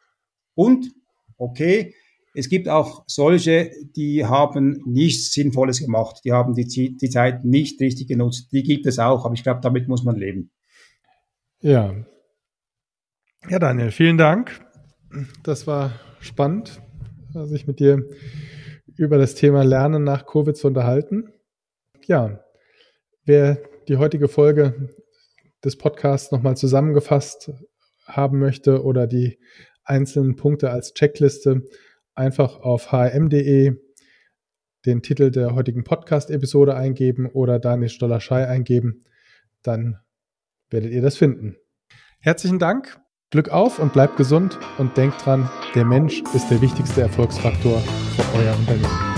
Und, 0.55 0.93
okay, 1.37 1.93
es 2.33 2.49
gibt 2.49 2.67
auch 2.67 3.03
solche, 3.07 3.71
die 3.95 4.25
haben 4.25 4.81
nichts 4.85 5.33
Sinnvolles 5.33 5.79
gemacht. 5.79 6.21
Die 6.25 6.31
haben 6.31 6.55
die, 6.55 6.97
die 6.97 7.09
Zeit 7.09 7.45
nicht 7.45 7.79
richtig 7.79 8.07
genutzt. 8.07 8.51
Die 8.51 8.63
gibt 8.63 8.87
es 8.87 8.97
auch, 8.97 9.25
aber 9.25 9.35
ich 9.35 9.43
glaube, 9.43 9.61
damit 9.61 9.87
muss 9.87 10.03
man 10.03 10.15
leben. 10.15 10.51
Ja. 11.59 11.95
Ja, 13.49 13.59
Daniel, 13.59 13.91
vielen 13.91 14.17
Dank. 14.17 14.65
Das 15.43 15.67
war 15.67 15.93
spannend, 16.21 16.81
sich 17.33 17.67
mit 17.67 17.79
dir 17.79 18.03
über 18.95 19.17
das 19.17 19.35
Thema 19.35 19.63
Lernen 19.63 20.03
nach 20.03 20.25
Covid 20.25 20.57
zu 20.57 20.67
unterhalten. 20.67 21.31
Ja, 22.05 22.43
wer 23.25 23.61
die 23.87 23.97
heutige 23.97 24.27
Folge 24.27 24.89
des 25.63 25.77
Podcasts 25.77 26.31
nochmal 26.31 26.57
zusammengefasst 26.57 27.51
haben 28.05 28.39
möchte 28.39 28.83
oder 28.83 29.07
die 29.07 29.39
einzelnen 29.83 30.35
Punkte 30.35 30.71
als 30.71 30.93
Checkliste 30.93 31.63
einfach 32.15 32.59
auf 32.59 32.91
hm.de 32.91 33.75
den 34.85 35.01
Titel 35.01 35.31
der 35.31 35.55
heutigen 35.55 35.83
Podcast-Episode 35.83 36.75
eingeben 36.75 37.27
oder 37.27 37.59
Daniel 37.59 37.89
Stoller-Schei 37.89 38.47
eingeben. 38.47 39.05
Dann 39.61 39.97
werdet 40.69 40.91
ihr 40.91 41.01
das 41.01 41.17
finden. 41.17 41.55
Herzlichen 42.19 42.59
Dank 42.59 42.99
Glück 43.33 43.49
auf 43.49 43.79
und 43.79 43.93
bleibt 43.93 44.17
gesund 44.17 44.59
und 44.77 44.95
denkt 44.95 45.25
dran, 45.25 45.49
der 45.73 45.85
Mensch 45.85 46.21
ist 46.35 46.51
der 46.51 46.61
wichtigste 46.61 47.01
Erfolgsfaktor 47.01 47.79
für 47.79 48.37
euer 48.37 48.55
Unternehmen. 48.55 49.12